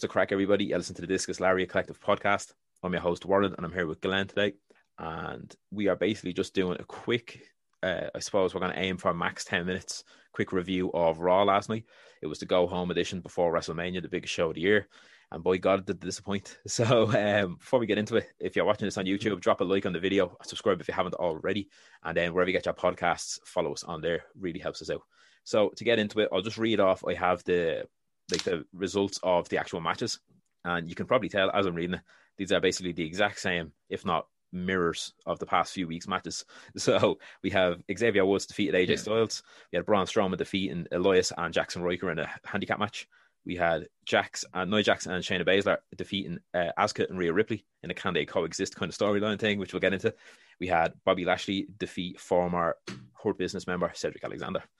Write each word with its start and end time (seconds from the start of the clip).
What's 0.00 0.08
the 0.08 0.12
crack, 0.12 0.32
everybody? 0.32 0.64
You 0.64 0.78
listen 0.78 0.94
to 0.94 1.02
the 1.02 1.06
Discus 1.06 1.40
Lariat 1.40 1.68
Collective 1.68 2.00
podcast. 2.00 2.54
I'm 2.82 2.94
your 2.94 3.02
host, 3.02 3.26
Warren, 3.26 3.54
and 3.54 3.66
I'm 3.66 3.72
here 3.74 3.86
with 3.86 4.00
Glenn 4.00 4.26
today. 4.26 4.54
And 4.98 5.54
we 5.70 5.88
are 5.88 5.94
basically 5.94 6.32
just 6.32 6.54
doing 6.54 6.78
a 6.80 6.84
quick, 6.84 7.42
uh, 7.82 8.04
I 8.14 8.18
suppose 8.20 8.54
we're 8.54 8.62
going 8.62 8.72
to 8.72 8.78
aim 8.78 8.96
for 8.96 9.12
max 9.12 9.44
10 9.44 9.66
minutes, 9.66 10.04
quick 10.32 10.52
review 10.52 10.90
of 10.94 11.18
Raw 11.18 11.42
last 11.42 11.68
night. 11.68 11.84
It 12.22 12.28
was 12.28 12.38
the 12.38 12.46
go 12.46 12.66
home 12.66 12.90
edition 12.90 13.20
before 13.20 13.52
WrestleMania, 13.52 14.00
the 14.00 14.08
biggest 14.08 14.32
show 14.32 14.48
of 14.48 14.54
the 14.54 14.62
year. 14.62 14.88
And 15.32 15.44
boy, 15.44 15.58
God, 15.58 15.84
did 15.84 16.00
disappoint. 16.00 16.56
So, 16.66 17.04
um, 17.12 17.56
before 17.56 17.78
we 17.78 17.84
get 17.84 17.98
into 17.98 18.16
it, 18.16 18.30
if 18.38 18.56
you're 18.56 18.64
watching 18.64 18.86
this 18.86 18.96
on 18.96 19.04
YouTube, 19.04 19.42
drop 19.42 19.60
a 19.60 19.64
like 19.64 19.84
on 19.84 19.92
the 19.92 20.00
video, 20.00 20.34
subscribe 20.44 20.80
if 20.80 20.88
you 20.88 20.94
haven't 20.94 21.16
already, 21.16 21.68
and 22.04 22.16
then 22.16 22.32
wherever 22.32 22.48
you 22.48 22.56
get 22.56 22.64
your 22.64 22.72
podcasts, 22.72 23.38
follow 23.44 23.74
us 23.74 23.84
on 23.84 24.00
there. 24.00 24.24
Really 24.34 24.60
helps 24.60 24.80
us 24.80 24.88
out. 24.88 25.02
So, 25.44 25.68
to 25.76 25.84
get 25.84 25.98
into 25.98 26.20
it, 26.20 26.30
I'll 26.32 26.40
just 26.40 26.56
read 26.56 26.80
off. 26.80 27.04
I 27.06 27.12
have 27.12 27.44
the 27.44 27.84
like 28.30 28.42
the 28.44 28.64
results 28.72 29.18
of 29.22 29.48
the 29.48 29.58
actual 29.58 29.80
matches, 29.80 30.18
and 30.64 30.88
you 30.88 30.94
can 30.94 31.06
probably 31.06 31.28
tell 31.28 31.50
as 31.50 31.66
I'm 31.66 31.74
reading 31.74 31.94
it, 31.94 32.00
these 32.36 32.52
are 32.52 32.60
basically 32.60 32.92
the 32.92 33.04
exact 33.04 33.38
same, 33.40 33.72
if 33.88 34.04
not 34.04 34.26
mirrors 34.52 35.12
of 35.26 35.38
the 35.38 35.46
past 35.46 35.72
few 35.72 35.86
weeks' 35.86 36.08
matches. 36.08 36.44
So 36.76 37.18
we 37.42 37.50
have 37.50 37.82
Xavier 37.96 38.24
Woods 38.24 38.46
defeated 38.46 38.74
AJ 38.74 38.88
Yeah. 38.90 38.96
Styles. 38.96 39.42
We 39.72 39.76
had 39.76 39.86
Braun 39.86 40.06
Strowman 40.06 40.38
defeating 40.38 40.86
Elias 40.92 41.32
and 41.36 41.54
Jaxson 41.54 41.82
Ryker 41.82 42.10
in 42.10 42.18
a 42.18 42.30
handicap 42.44 42.78
match. 42.78 43.06
We 43.46 43.56
had 43.56 43.88
Jax 44.04 44.44
and 44.52 44.70
Nia 44.70 44.82
Jackson 44.82 45.12
and 45.12 45.24
Shayna 45.24 45.46
Baszler 45.46 45.78
defeating 45.96 46.38
uh, 46.52 46.72
Asuka 46.78 47.08
and 47.08 47.18
Rhea 47.18 47.32
Ripley 47.32 47.64
in 47.82 47.90
a 47.90 47.94
can 47.94 48.12
they 48.12 48.26
coexist 48.26 48.76
kind 48.76 48.90
of 48.92 48.98
storyline 48.98 49.38
thing, 49.38 49.58
which 49.58 49.72
we'll 49.72 49.80
get 49.80 49.94
into. 49.94 50.14
We 50.58 50.66
had 50.66 50.92
Bobby 51.06 51.24
Lashley 51.24 51.66
defeat 51.78 52.20
former 52.20 52.76
Hurt 53.22 53.38
Business 53.38 53.66
member 53.66 53.90
Cedric 53.94 54.24
Alexander. 54.24 54.62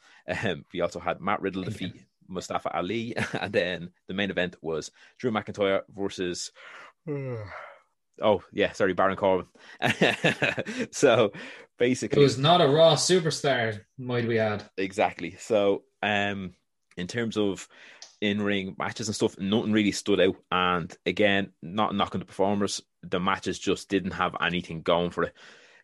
Um, 0.44 0.64
we 0.72 0.82
also 0.82 1.00
had 1.00 1.20
Matt 1.20 1.40
Riddle 1.40 1.62
defeat 1.64 1.94
Mustafa 2.30 2.74
Ali, 2.74 3.14
and 3.40 3.52
then 3.52 3.90
the 4.06 4.14
main 4.14 4.30
event 4.30 4.56
was 4.62 4.90
Drew 5.18 5.30
McIntyre 5.30 5.82
versus. 5.94 6.52
Oh 8.22 8.42
yeah, 8.52 8.72
sorry, 8.72 8.92
Baron 8.92 9.16
Corbin. 9.16 9.46
so 10.90 11.32
basically, 11.78 12.20
It 12.20 12.22
was 12.22 12.36
not 12.36 12.60
a 12.60 12.68
Raw 12.68 12.94
superstar, 12.94 13.80
might 13.96 14.28
we 14.28 14.38
add. 14.38 14.62
Exactly. 14.76 15.36
So, 15.38 15.84
um, 16.02 16.52
in 16.98 17.06
terms 17.06 17.38
of 17.38 17.66
in 18.20 18.42
ring 18.42 18.76
matches 18.78 19.08
and 19.08 19.14
stuff, 19.14 19.38
nothing 19.38 19.72
really 19.72 19.92
stood 19.92 20.20
out. 20.20 20.36
And 20.52 20.94
again, 21.06 21.52
not 21.62 21.94
knocking 21.94 22.18
the 22.18 22.26
performers, 22.26 22.82
the 23.02 23.20
matches 23.20 23.58
just 23.58 23.88
didn't 23.88 24.10
have 24.12 24.36
anything 24.40 24.82
going 24.82 25.10
for 25.10 25.24
it. 25.24 25.34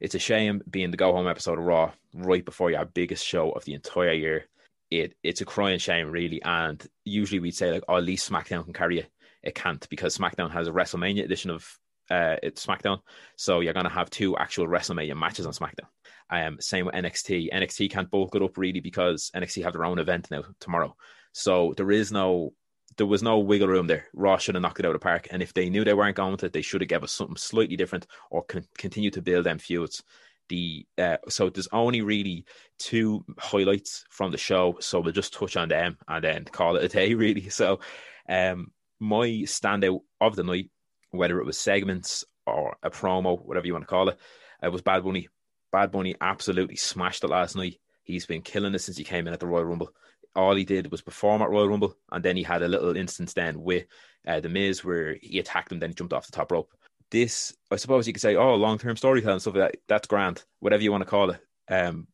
It's 0.01 0.15
a 0.15 0.19
shame 0.19 0.61
being 0.69 0.91
the 0.91 0.99
go 0.99 1.13
home 1.13 1.29
episode 1.29 1.59
of 1.59 1.65
Raw 1.65 1.93
right 2.13 2.45
before 2.45 2.71
your 2.71 2.85
biggest 2.85 3.25
show 3.25 3.51
of 3.53 3.65
the 3.65 3.73
entire 3.75 4.13
year. 4.13 4.45
It 4.91 5.15
it's 5.23 5.41
a 5.41 5.45
crying 5.45 5.79
shame, 5.79 6.11
really. 6.11 6.43
And 6.43 6.85
usually 7.05 7.41
we'd 7.41 7.57
say 7.57 7.73
like, 7.73 7.85
oh, 7.89 7.97
at 7.97 8.05
least 8.05 8.31
SmackDown 8.31 8.65
can 8.65 8.73
carry 8.73 9.01
it. 9.01 9.11
It 9.43 9.55
can't 9.55 9.87
because 9.89 10.17
SmackDown 10.17 10.51
has 10.53 10.69
a 10.69 10.73
WrestleMania 10.73 11.25
edition 11.25 11.51
of 11.51 11.69
uh, 12.11 12.37
it's 12.43 12.65
SmackDown, 12.65 13.01
so 13.37 13.61
you're 13.61 13.73
gonna 13.73 13.89
have 13.89 14.11
two 14.11 14.37
actual 14.37 14.67
WrestleMania 14.67 15.17
matches 15.17 15.47
on 15.47 15.53
SmackDown. 15.53 15.89
Um, 16.31 16.61
same 16.61 16.87
with 16.87 16.95
NXT. 16.95 17.53
NXT 17.53 17.91
can't 17.91 18.11
bulk 18.11 18.35
it 18.35 18.43
up 18.43 18.57
really 18.57 18.81
because 18.81 19.31
NXT 19.35 19.65
have 19.65 19.73
their 19.73 19.85
own 19.85 19.99
event 19.99 20.29
now 20.31 20.45
tomorrow. 20.61 20.97
So 21.33 21.75
there 21.77 21.91
is 21.91 22.11
no, 22.11 22.53
there 22.97 23.07
was 23.07 23.23
no 23.23 23.39
wiggle 23.39 23.69
room 23.69 23.87
there. 23.87 24.07
Raw 24.15 24.37
should 24.39 24.55
have 24.55 24.63
knocked 24.63 24.81
it 24.81 24.87
out 24.87 24.95
of 24.95 25.01
the 25.01 25.05
park, 25.05 25.29
and 25.31 25.43
if 25.43 25.53
they 25.53 25.69
knew 25.69 25.85
they 25.85 25.95
weren't 25.95 26.17
going 26.17 26.33
with 26.33 26.45
it, 26.45 26.53
they 26.53 26.63
should 26.63 26.81
have 26.81 26.89
given 26.89 27.05
us 27.05 27.13
something 27.13 27.37
slightly 27.37 27.77
different 27.77 28.07
or 28.31 28.43
con- 28.45 28.67
continue 28.79 29.11
to 29.11 29.23
build 29.23 29.47
them 29.47 29.59
feuds. 29.59 30.03
The 30.49 30.87
uh, 30.99 31.17
so 31.29 31.51
there's 31.51 31.69
only 31.73 32.03
really 32.03 32.45
two 32.79 33.25
highlights 33.39 34.05
from 34.11 34.31
the 34.31 34.39
show, 34.39 34.77
so 34.81 35.01
we'll 35.01 35.13
just 35.13 35.33
touch 35.33 35.57
on 35.57 35.69
them 35.69 35.99
and 36.09 36.23
then 36.23 36.45
call 36.45 36.77
it 36.77 36.85
a 36.85 36.89
day. 36.89 37.15
Really, 37.15 37.49
so 37.49 37.81
um, 38.29 38.73
my 39.01 39.27
standout 39.47 40.01
of 40.21 40.37
the 40.37 40.45
night, 40.45 40.71
whether 41.11 41.41
it 41.41 41.47
was 41.47 41.59
segments 41.59 42.25
or 42.47 42.77
a 42.83 42.91
promo, 42.91 43.45
whatever 43.45 43.67
you 43.67 43.73
want 43.73 43.85
to 43.85 43.91
call 43.91 44.09
it, 44.09 44.19
it 44.63 44.73
was 44.73 44.83
Bad 44.83 45.05
Bunny. 45.05 45.29
Bad 45.73 45.91
Bunny 45.91 46.15
absolutely 46.21 46.77
smashed 46.77 47.25
it 47.25 47.29
last 47.29 47.57
night. 47.57 47.79
He's 48.03 48.27
been 48.27 48.43
killing 48.43 48.75
it 48.75 48.79
since 48.79 48.97
he 48.97 49.05
came 49.05 49.27
in 49.27 49.33
at 49.33 49.41
the 49.41 49.47
Royal 49.47 49.65
Rumble. 49.65 49.91
All 50.35 50.55
he 50.55 50.65
did 50.65 50.91
was 50.91 51.03
perform 51.03 51.43
at 51.43 51.51
Royal 51.51 51.69
Rumble, 51.69 51.97
and 52.13 52.25
then 52.25 52.37
he 52.37 52.43
had 52.43 52.63
a 52.63 52.69
little 52.69 52.97
instance 52.97 53.33
then 53.33 53.61
with 53.61 53.87
uh, 54.27 54.41
the 54.41 54.49
Miz 54.49 54.85
where 54.85 55.17
he 55.21 55.39
attacked 55.39 55.73
him, 55.73 55.81
then 55.81 55.91
he 55.91 55.95
jumped 55.95 56.13
off 56.13 56.27
the 56.27 56.33
top 56.33 56.53
rope. 56.53 56.71
This, 57.11 57.55
I 57.71 57.77
suppose, 57.77 58.07
you 58.07 58.13
could 58.13 58.23
say, 58.23 58.37
oh, 58.37 58.55
long 58.57 58.79
term 58.79 58.97
storytelling 58.97 59.39
stuff 59.39 59.55
like 59.55 59.73
that. 59.73 59.81
That's 59.89 60.09
grand, 60.09 60.45
whatever 60.61 60.83
you 60.83 60.91
want 60.91 61.03
to 61.03 61.11
call 61.11 61.31
it. 61.31 61.41
Um, 61.69 62.09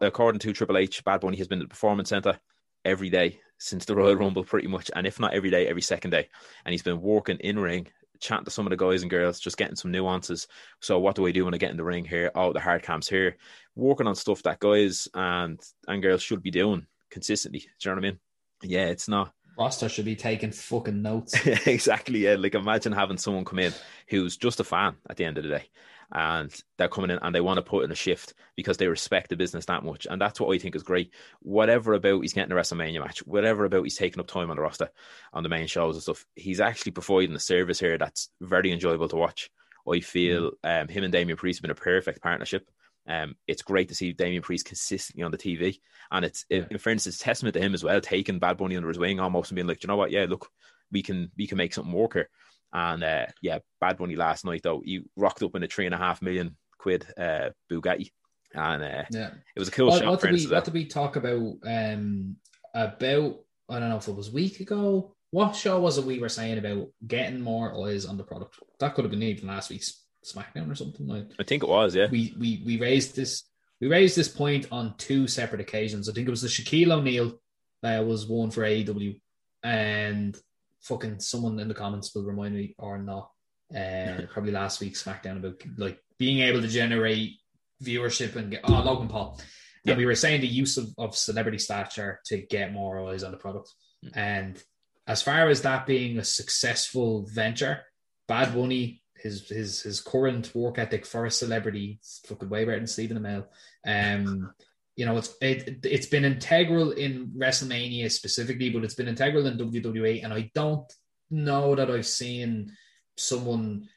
according 0.00 0.38
to 0.40 0.52
Triple 0.52 0.78
H, 0.78 1.04
Bad 1.04 1.20
Bunny 1.20 1.36
has 1.38 1.48
been 1.48 1.60
at 1.60 1.64
the 1.64 1.68
Performance 1.68 2.08
Center 2.08 2.38
every 2.84 3.10
day 3.10 3.40
since 3.58 3.84
the 3.84 3.96
Royal 3.96 4.16
Rumble, 4.16 4.44
pretty 4.44 4.68
much, 4.68 4.90
and 4.94 5.06
if 5.06 5.20
not 5.20 5.34
every 5.34 5.50
day, 5.50 5.66
every 5.66 5.82
second 5.82 6.10
day. 6.10 6.28
And 6.64 6.72
he's 6.72 6.82
been 6.82 7.00
working 7.00 7.38
in 7.38 7.58
ring, 7.58 7.88
chatting 8.20 8.44
to 8.44 8.50
some 8.50 8.66
of 8.66 8.70
the 8.70 8.76
guys 8.76 9.02
and 9.02 9.10
girls, 9.10 9.40
just 9.40 9.56
getting 9.56 9.76
some 9.76 9.90
nuances. 9.90 10.46
So, 10.80 10.98
what 10.98 11.16
do 11.16 11.26
I 11.26 11.32
do 11.32 11.44
when 11.44 11.54
I 11.54 11.58
get 11.58 11.70
in 11.70 11.76
the 11.76 11.84
ring 11.84 12.04
here? 12.04 12.30
Oh, 12.34 12.52
the 12.52 12.60
hard 12.60 12.82
camps 12.82 13.08
here, 13.08 13.36
working 13.74 14.06
on 14.06 14.14
stuff 14.14 14.42
that 14.44 14.60
guys 14.60 15.08
and 15.14 15.60
and 15.86 16.02
girls 16.02 16.22
should 16.22 16.42
be 16.42 16.50
doing 16.50 16.86
consistently. 17.10 17.60
Do 17.60 17.66
you 17.66 17.90
know 17.90 18.00
what 18.00 18.06
I 18.06 18.10
mean? 18.10 18.18
Yeah, 18.62 18.86
it's 18.86 19.08
not 19.08 19.32
Roster 19.58 19.88
should 19.88 20.04
be 20.04 20.14
taking 20.14 20.52
fucking 20.52 21.02
notes. 21.02 21.34
exactly. 21.66 22.20
Yeah, 22.20 22.36
like 22.38 22.54
imagine 22.54 22.92
having 22.92 23.18
someone 23.18 23.44
come 23.44 23.58
in 23.58 23.72
who's 24.08 24.36
just 24.36 24.60
a 24.60 24.64
fan 24.64 24.94
at 25.10 25.16
the 25.16 25.24
end 25.24 25.36
of 25.36 25.44
the 25.44 25.50
day, 25.50 25.64
and 26.12 26.54
they're 26.76 26.88
coming 26.88 27.10
in 27.10 27.18
and 27.20 27.34
they 27.34 27.40
want 27.40 27.56
to 27.56 27.62
put 27.62 27.84
in 27.84 27.90
a 27.90 27.96
shift 27.96 28.34
because 28.54 28.76
they 28.76 28.86
respect 28.86 29.30
the 29.30 29.36
business 29.36 29.66
that 29.66 29.84
much, 29.84 30.06
and 30.08 30.20
that's 30.20 30.40
what 30.40 30.54
I 30.54 30.58
think 30.58 30.76
is 30.76 30.84
great. 30.84 31.12
Whatever 31.40 31.94
about 31.94 32.20
he's 32.20 32.32
getting 32.32 32.52
a 32.52 32.54
WrestleMania 32.54 33.00
match, 33.00 33.18
whatever 33.26 33.64
about 33.64 33.82
he's 33.82 33.96
taking 33.96 34.20
up 34.20 34.28
time 34.28 34.50
on 34.50 34.56
the 34.56 34.62
roster, 34.62 34.90
on 35.32 35.42
the 35.42 35.48
main 35.48 35.66
shows 35.66 35.96
and 35.96 36.02
stuff, 36.02 36.24
he's 36.36 36.60
actually 36.60 36.92
providing 36.92 37.34
a 37.34 37.40
service 37.40 37.80
here 37.80 37.98
that's 37.98 38.30
very 38.40 38.70
enjoyable 38.70 39.08
to 39.08 39.16
watch. 39.16 39.50
I 39.90 40.00
feel 40.00 40.52
um, 40.62 40.86
him 40.88 41.02
and 41.02 41.12
Damian 41.12 41.36
Priest 41.36 41.58
have 41.58 41.62
been 41.62 41.70
a 41.70 41.74
perfect 41.74 42.22
partnership. 42.22 42.70
Um, 43.08 43.34
it's 43.46 43.62
great 43.62 43.88
to 43.88 43.94
see 43.94 44.12
Damian 44.12 44.42
Priest 44.42 44.66
consistently 44.66 45.22
on 45.24 45.30
the 45.30 45.38
TV, 45.38 45.78
and 46.10 46.24
it's 46.24 46.44
in 46.50 46.76
fairness, 46.78 47.06
it's 47.06 47.20
a 47.20 47.24
testament 47.24 47.54
to 47.54 47.60
him 47.60 47.72
as 47.74 47.82
well, 47.82 48.00
taking 48.00 48.38
Bad 48.38 48.58
Bunny 48.58 48.76
under 48.76 48.88
his 48.88 48.98
wing 48.98 49.18
almost 49.18 49.50
and 49.50 49.56
being 49.56 49.66
like, 49.66 49.80
"Do 49.80 49.86
you 49.86 49.88
know 49.88 49.96
what? 49.96 50.10
Yeah, 50.10 50.26
look, 50.28 50.48
we 50.92 51.02
can 51.02 51.30
we 51.38 51.46
can 51.46 51.56
make 51.58 51.72
something 51.72 51.92
work 51.92 52.14
here. 52.14 52.28
And 52.72 53.02
uh, 53.02 53.26
yeah, 53.40 53.60
Bad 53.80 53.96
Bunny 53.96 54.14
last 54.14 54.44
night 54.44 54.60
though, 54.62 54.82
he 54.84 55.02
rocked 55.16 55.42
up 55.42 55.54
in 55.54 55.62
a 55.62 55.66
three 55.66 55.86
and 55.86 55.94
a 55.94 55.98
half 55.98 56.20
million 56.20 56.56
quid 56.78 57.06
uh, 57.16 57.50
Bugatti, 57.70 58.10
and 58.54 58.82
uh, 58.82 59.04
Yeah. 59.10 59.30
it 59.56 59.58
was 59.58 59.68
a 59.68 59.72
cool 59.72 59.88
What, 59.88 60.00
shot. 60.02 60.08
what 60.10 60.20
did 60.20 60.32
we 60.32 60.46
what 60.46 60.64
did 60.64 60.74
we 60.74 60.84
talk 60.84 61.16
about 61.16 61.54
um 61.64 62.36
about 62.74 63.40
I 63.70 63.78
don't 63.78 63.88
know 63.88 63.96
if 63.96 64.08
it 64.08 64.14
was 64.16 64.28
a 64.28 64.32
week 64.32 64.60
ago. 64.60 65.14
What 65.30 65.54
show 65.56 65.78
was 65.80 65.98
it 65.98 66.04
we 66.06 66.18
were 66.20 66.28
saying 66.30 66.56
about 66.58 66.88
getting 67.06 67.40
more 67.40 67.86
eyes 67.86 68.06
on 68.06 68.16
the 68.16 68.24
product? 68.24 68.56
That 68.80 68.94
could 68.94 69.04
have 69.04 69.10
been 69.10 69.22
even 69.22 69.48
last 69.48 69.68
week's 69.70 70.04
SmackDown 70.24 70.70
or 70.70 70.74
something 70.74 71.06
like 71.06 71.26
I 71.38 71.44
think 71.44 71.62
it 71.62 71.68
was, 71.68 71.94
yeah. 71.94 72.08
we 72.10 72.34
we 72.38 72.62
we 72.64 72.78
raised 72.78 73.16
this 73.16 73.44
we 73.80 73.88
raised 73.88 74.16
this 74.16 74.28
point 74.28 74.66
on 74.72 74.94
two 74.98 75.26
separate 75.26 75.60
occasions. 75.60 76.08
I 76.08 76.12
think 76.12 76.26
it 76.26 76.30
was 76.30 76.42
the 76.42 76.48
Shaquille 76.48 76.92
O'Neal 76.92 77.38
uh, 77.82 78.02
was 78.04 78.26
one 78.26 78.50
for 78.50 78.62
AEW, 78.62 79.20
and 79.62 80.36
fucking 80.82 81.20
someone 81.20 81.58
in 81.60 81.68
the 81.68 81.74
comments 81.74 82.14
will 82.14 82.24
remind 82.24 82.54
me 82.54 82.74
or 82.78 82.98
not. 82.98 83.30
Uh, 83.74 84.22
probably 84.32 84.52
last 84.52 84.80
week's 84.80 85.02
SmackDown 85.02 85.38
about 85.38 85.62
like 85.76 86.00
being 86.18 86.40
able 86.40 86.60
to 86.60 86.68
generate 86.68 87.36
viewership 87.82 88.34
and 88.36 88.50
get 88.50 88.62
oh 88.64 88.82
Logan 88.82 89.08
Paul. 89.08 89.40
Yeah. 89.84 89.92
And 89.92 89.98
we 89.98 90.06
were 90.06 90.16
saying 90.16 90.40
the 90.40 90.48
use 90.48 90.76
of, 90.76 90.88
of 90.98 91.16
celebrity 91.16 91.58
stature 91.58 92.20
to 92.26 92.38
get 92.38 92.72
more 92.72 93.08
eyes 93.08 93.22
on 93.22 93.30
the 93.30 93.36
product. 93.36 93.72
Mm. 94.04 94.16
And 94.16 94.62
as 95.06 95.22
far 95.22 95.48
as 95.48 95.62
that 95.62 95.86
being 95.86 96.18
a 96.18 96.24
successful 96.24 97.26
venture, 97.32 97.82
Bad 98.26 98.54
Bunny, 98.54 99.02
his 99.22 99.48
his 99.48 99.82
his 99.82 100.00
current 100.00 100.54
work 100.54 100.78
ethic 100.78 101.06
for 101.06 101.26
a 101.26 101.30
celebrity, 101.30 101.98
it's 102.00 102.20
fucking 102.26 102.48
way 102.48 102.64
better 102.64 102.78
than 102.78 102.86
Stephen 102.86 103.18
Amell. 103.18 103.46
Um, 103.86 104.52
you 104.96 105.06
know, 105.06 105.16
it's 105.16 105.34
it, 105.40 105.84
it's 105.84 106.06
been 106.06 106.24
integral 106.24 106.92
in 106.92 107.32
WrestleMania 107.36 108.10
specifically, 108.10 108.70
but 108.70 108.84
it's 108.84 108.94
been 108.94 109.08
integral 109.08 109.46
in 109.46 109.58
WWE, 109.58 110.24
and 110.24 110.32
I 110.32 110.50
don't 110.54 110.92
know 111.30 111.74
that 111.74 111.90
I've 111.90 112.06
seen 112.06 112.72
someone 113.16 113.88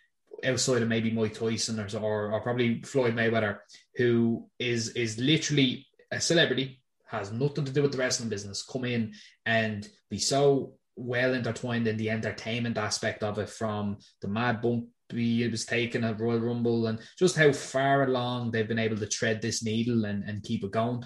outside 0.43 0.81
of 0.81 0.87
maybe 0.87 1.11
Mike 1.11 1.33
Tyson 1.33 1.79
or, 1.79 1.87
or, 1.99 2.31
or 2.33 2.41
probably 2.41 2.81
Floyd 2.81 3.15
Mayweather 3.15 3.59
who 3.95 4.47
is 4.59 4.89
is 4.89 5.19
literally 5.19 5.85
a 6.11 6.19
celebrity, 6.19 6.81
has 7.05 7.31
nothing 7.31 7.65
to 7.65 7.71
do 7.71 7.81
with 7.81 7.91
the 7.91 7.97
wrestling 7.97 8.29
business, 8.29 8.63
come 8.63 8.85
in 8.85 9.13
and 9.45 9.87
be 10.09 10.17
so 10.17 10.73
well 10.95 11.33
intertwined 11.33 11.87
in 11.87 11.97
the 11.97 12.09
entertainment 12.09 12.77
aspect 12.77 13.23
of 13.23 13.39
it 13.39 13.49
from 13.49 13.97
the 14.21 14.27
mad 14.27 14.61
bump 14.61 14.87
it 15.13 15.51
was 15.51 15.65
taken 15.65 16.03
at 16.03 16.19
Royal 16.19 16.39
Rumble 16.39 16.87
and 16.87 16.99
just 17.17 17.35
how 17.35 17.51
far 17.51 18.03
along 18.03 18.51
they've 18.51 18.67
been 18.67 18.79
able 18.79 18.97
to 18.97 19.07
tread 19.07 19.41
this 19.41 19.63
needle 19.63 20.05
and, 20.05 20.23
and 20.23 20.43
keep 20.43 20.63
it 20.63 20.71
going. 20.71 21.03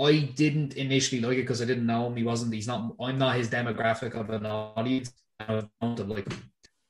I 0.00 0.32
didn't 0.34 0.74
initially 0.74 1.20
like 1.20 1.38
it 1.38 1.42
because 1.42 1.62
I 1.62 1.66
didn't 1.66 1.86
know 1.86 2.06
him. 2.06 2.16
He 2.16 2.24
wasn't, 2.24 2.54
he's 2.54 2.66
not, 2.66 2.94
I'm 3.00 3.18
not 3.18 3.36
his 3.36 3.48
demographic 3.48 4.14
of 4.14 4.30
an 4.30 4.46
audience. 4.46 5.12
I 5.40 5.62
don't 5.80 6.08
like, 6.08 6.26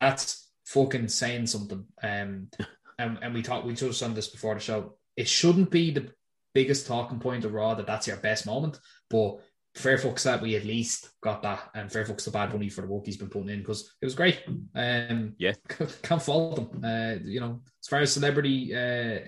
that's 0.00 0.50
fucking 0.67 1.09
saying 1.09 1.47
something. 1.47 1.85
Um, 2.03 2.49
and, 2.99 3.19
and 3.20 3.35
we 3.35 3.43
talked, 3.43 3.67
we 3.67 3.75
touched 3.75 4.03
on 4.03 4.14
this 4.14 4.29
before 4.29 4.55
the 4.55 4.61
show. 4.61 4.97
It 5.17 5.29
shouldn't 5.29 5.70
be 5.70 5.91
the 5.91 6.11
biggest 6.55 6.87
talking 6.87 7.19
point 7.19 7.44
of 7.44 7.53
Raw 7.53 7.75
that 7.75 7.87
that's 7.87 8.06
your 8.06 8.17
best 8.17 8.47
moment, 8.47 8.79
but 9.11 9.38
fair 9.75 9.97
fucks 9.97 10.25
that 10.25 10.43
we 10.43 10.55
at 10.55 10.65
least 10.65 11.11
got 11.21 11.43
that, 11.43 11.71
and 11.75 11.91
fair 11.91 12.05
fucks 12.05 12.25
the 12.25 12.31
Bad 12.31 12.53
Bunny 12.53 12.69
for 12.69 12.83
the 12.83 12.87
work 12.87 13.07
he's 13.07 13.17
been 13.17 13.29
putting 13.29 13.49
in 13.49 13.61
because 13.61 13.93
it 14.01 14.05
was 14.05 14.15
great. 14.15 14.43
Um, 14.75 15.35
yeah, 15.39 15.55
can't 16.03 16.23
fault 16.23 16.57
them. 16.57 16.85
Uh, 16.85 17.19
you 17.25 17.41
know, 17.41 17.61
as 17.81 17.89
far 17.89 18.01
as 18.01 18.13
celebrity 18.13 18.75
uh, 18.75 19.21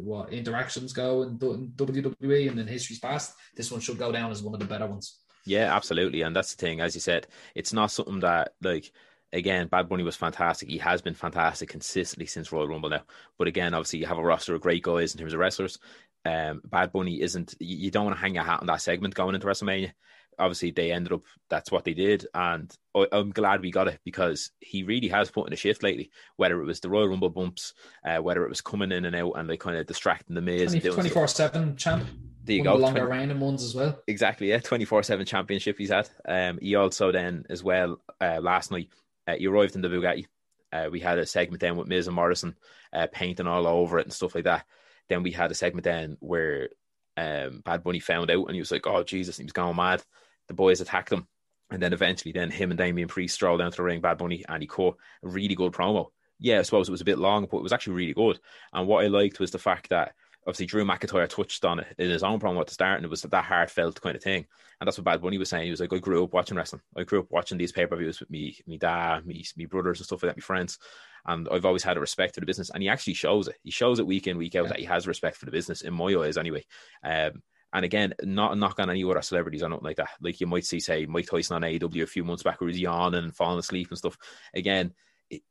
what 0.00 0.32
interactions 0.32 0.92
go 0.92 1.22
in, 1.22 1.30
in 1.42 1.72
WWE 1.76 2.50
and 2.50 2.60
in 2.60 2.66
history's 2.66 2.98
past, 2.98 3.34
this 3.56 3.70
one 3.70 3.80
should 3.80 3.98
go 3.98 4.12
down 4.12 4.30
as 4.30 4.42
one 4.42 4.54
of 4.54 4.60
the 4.60 4.66
better 4.66 4.86
ones. 4.86 5.20
Yeah, 5.44 5.74
absolutely, 5.74 6.22
and 6.22 6.34
that's 6.34 6.54
the 6.54 6.66
thing. 6.66 6.80
As 6.80 6.94
you 6.94 7.00
said, 7.00 7.26
it's 7.54 7.72
not 7.72 7.90
something 7.90 8.20
that 8.20 8.54
like 8.62 8.90
again, 9.32 9.68
Bad 9.68 9.88
Bunny 9.88 10.02
was 10.02 10.16
fantastic. 10.16 10.68
He 10.68 10.78
has 10.78 11.02
been 11.02 11.14
fantastic 11.14 11.68
consistently 11.68 12.26
since 12.26 12.52
Royal 12.52 12.68
Rumble 12.68 12.90
now. 12.90 13.02
But 13.38 13.48
again, 13.48 13.74
obviously, 13.74 14.00
you 14.00 14.06
have 14.06 14.18
a 14.18 14.22
roster 14.22 14.54
of 14.54 14.60
great 14.60 14.82
guys 14.82 15.14
in 15.14 15.20
terms 15.20 15.34
of 15.34 15.40
wrestlers 15.40 15.78
um, 16.24 16.60
Bad 16.64 16.92
Bunny 16.92 17.20
isn't. 17.20 17.54
You 17.58 17.90
don't 17.90 18.04
want 18.04 18.16
to 18.16 18.20
hang 18.20 18.34
your 18.34 18.44
hat 18.44 18.60
on 18.60 18.66
that 18.66 18.82
segment 18.82 19.14
going 19.14 19.34
into 19.34 19.46
WrestleMania. 19.46 19.92
Obviously, 20.38 20.70
they 20.70 20.92
ended 20.92 21.12
up. 21.12 21.22
That's 21.48 21.70
what 21.70 21.84
they 21.84 21.94
did, 21.94 22.26
and 22.34 22.74
I'm 23.12 23.30
glad 23.30 23.60
we 23.60 23.70
got 23.70 23.88
it 23.88 24.00
because 24.04 24.50
he 24.60 24.82
really 24.82 25.08
has 25.08 25.30
put 25.30 25.46
in 25.46 25.52
a 25.52 25.56
shift 25.56 25.82
lately. 25.82 26.10
Whether 26.36 26.60
it 26.60 26.66
was 26.66 26.80
the 26.80 26.88
Royal 26.88 27.08
Rumble 27.08 27.30
bumps, 27.30 27.74
uh, 28.04 28.18
whether 28.18 28.44
it 28.44 28.48
was 28.48 28.60
coming 28.60 28.92
in 28.92 29.04
and 29.04 29.16
out 29.16 29.32
and 29.32 29.48
like 29.48 29.60
kind 29.60 29.76
of 29.76 29.86
distracting 29.86 30.34
the 30.34 30.40
Miz, 30.40 30.72
twenty 30.94 31.10
four 31.10 31.28
seven 31.28 31.76
champ. 31.76 32.06
There 32.42 32.56
you 32.56 32.62
One 32.62 32.72
go. 32.72 32.78
The 32.78 32.82
longer 32.82 33.06
20, 33.06 33.18
reigning 33.18 33.40
ones 33.40 33.62
as 33.62 33.74
well. 33.74 33.98
Exactly. 34.06 34.48
Yeah, 34.48 34.60
twenty 34.60 34.86
four 34.86 35.02
seven 35.02 35.26
championship 35.26 35.76
he's 35.78 35.90
had. 35.90 36.08
Um, 36.26 36.58
he 36.60 36.74
also 36.74 37.12
then 37.12 37.44
as 37.50 37.62
well 37.62 38.00
uh, 38.20 38.40
last 38.40 38.70
night 38.70 38.88
uh, 39.26 39.34
he 39.36 39.46
arrived 39.46 39.76
in 39.76 39.82
the 39.82 39.88
Bugatti. 39.88 40.26
Uh, 40.72 40.88
we 40.90 41.00
had 41.00 41.18
a 41.18 41.26
segment 41.26 41.60
then 41.60 41.76
with 41.76 41.88
Miz 41.88 42.06
and 42.06 42.16
Morrison 42.16 42.56
uh, 42.92 43.08
painting 43.12 43.46
all 43.46 43.66
over 43.66 43.98
it 43.98 44.06
and 44.06 44.12
stuff 44.12 44.34
like 44.34 44.44
that. 44.44 44.64
Then 45.10 45.22
we 45.22 45.32
had 45.32 45.50
a 45.50 45.54
segment 45.54 45.84
then 45.84 46.16
where 46.20 46.70
um, 47.18 47.60
Bad 47.64 47.82
Bunny 47.82 48.00
found 48.00 48.30
out 48.30 48.46
and 48.46 48.54
he 48.54 48.60
was 48.60 48.72
like, 48.72 48.86
"Oh 48.86 49.02
Jesus," 49.02 49.36
he 49.36 49.44
was 49.44 49.52
going 49.52 49.76
mad. 49.76 50.02
The 50.48 50.54
boys 50.54 50.80
attacked 50.80 51.12
him, 51.12 51.26
and 51.70 51.82
then 51.82 51.92
eventually, 51.92 52.32
then 52.32 52.50
him 52.50 52.70
and 52.70 52.78
Damian 52.78 53.08
Priest 53.08 53.34
strolled 53.34 53.60
down 53.60 53.72
to 53.72 53.76
the 53.76 53.82
ring. 53.82 54.00
Bad 54.00 54.16
Bunny 54.16 54.44
and 54.48 54.62
he 54.62 54.66
caught 54.66 54.96
a 55.22 55.28
really 55.28 55.54
good 55.54 55.72
promo. 55.72 56.06
Yeah, 56.38 56.60
I 56.60 56.62
suppose 56.62 56.88
it 56.88 56.92
was 56.92 57.02
a 57.02 57.04
bit 57.04 57.18
long, 57.18 57.46
but 57.50 57.58
it 57.58 57.62
was 57.62 57.72
actually 57.72 57.94
really 57.94 58.14
good. 58.14 58.40
And 58.72 58.88
what 58.88 59.04
I 59.04 59.08
liked 59.08 59.40
was 59.40 59.50
the 59.50 59.58
fact 59.58 59.90
that 59.90 60.14
obviously 60.50 60.66
Drew 60.66 60.84
McIntyre 60.84 61.28
touched 61.28 61.64
on 61.64 61.80
it 61.80 61.86
in 61.98 62.10
his 62.10 62.22
own 62.22 62.40
promo 62.40 62.60
at 62.60 62.66
the 62.66 62.74
start, 62.74 62.96
and 62.96 63.04
it 63.04 63.10
was 63.10 63.22
that 63.22 63.44
heartfelt 63.44 64.00
kind 64.00 64.16
of 64.16 64.22
thing. 64.22 64.46
And 64.80 64.86
that's 64.86 64.98
what 64.98 65.04
Bad 65.04 65.22
Bunny 65.22 65.38
was 65.38 65.48
saying. 65.48 65.64
He 65.64 65.70
was 65.70 65.80
like, 65.80 65.92
I 65.92 65.98
grew 65.98 66.24
up 66.24 66.32
watching 66.32 66.56
wrestling. 66.56 66.82
I 66.96 67.04
grew 67.04 67.20
up 67.20 67.30
watching 67.30 67.58
these 67.58 67.72
pay 67.72 67.86
per 67.86 67.96
views 67.96 68.20
with 68.20 68.30
me, 68.30 68.56
me 68.66 68.78
dad, 68.78 69.26
me, 69.26 69.44
me 69.56 69.66
brothers 69.66 70.00
and 70.00 70.06
stuff 70.06 70.22
like 70.22 70.30
that, 70.30 70.38
my 70.38 70.42
friends 70.42 70.78
and 71.26 71.48
I've 71.50 71.64
always 71.64 71.82
had 71.82 71.96
a 71.96 72.00
respect 72.00 72.34
for 72.34 72.40
the 72.40 72.46
business. 72.46 72.70
And 72.70 72.82
he 72.82 72.88
actually 72.88 73.14
shows 73.14 73.48
it. 73.48 73.56
He 73.62 73.70
shows 73.70 73.98
it 73.98 74.06
week 74.06 74.26
in, 74.26 74.38
week 74.38 74.54
out 74.54 74.64
yeah. 74.64 74.68
that 74.70 74.78
he 74.78 74.84
has 74.86 75.06
respect 75.06 75.36
for 75.36 75.44
the 75.44 75.50
business 75.50 75.82
in 75.82 75.94
my 75.94 76.14
eyes, 76.14 76.38
anyway. 76.38 76.64
Um, 77.04 77.42
and 77.72 77.84
again, 77.84 78.14
not 78.22 78.58
knock 78.58 78.80
on 78.80 78.90
any 78.90 79.04
other 79.04 79.22
celebrities 79.22 79.62
or 79.62 79.68
nothing 79.68 79.84
like 79.84 79.96
that. 79.96 80.10
Like 80.20 80.40
you 80.40 80.46
might 80.46 80.64
see, 80.64 80.80
say, 80.80 81.06
Mike 81.06 81.26
Tyson 81.26 81.56
on 81.56 81.62
AEW 81.62 82.02
a 82.02 82.06
few 82.06 82.24
months 82.24 82.42
back, 82.42 82.60
where 82.60 82.68
he's 82.68 82.80
yawning 82.80 83.24
and 83.24 83.34
falling 83.34 83.60
asleep 83.60 83.88
and 83.90 83.98
stuff. 83.98 84.16
Again, 84.54 84.92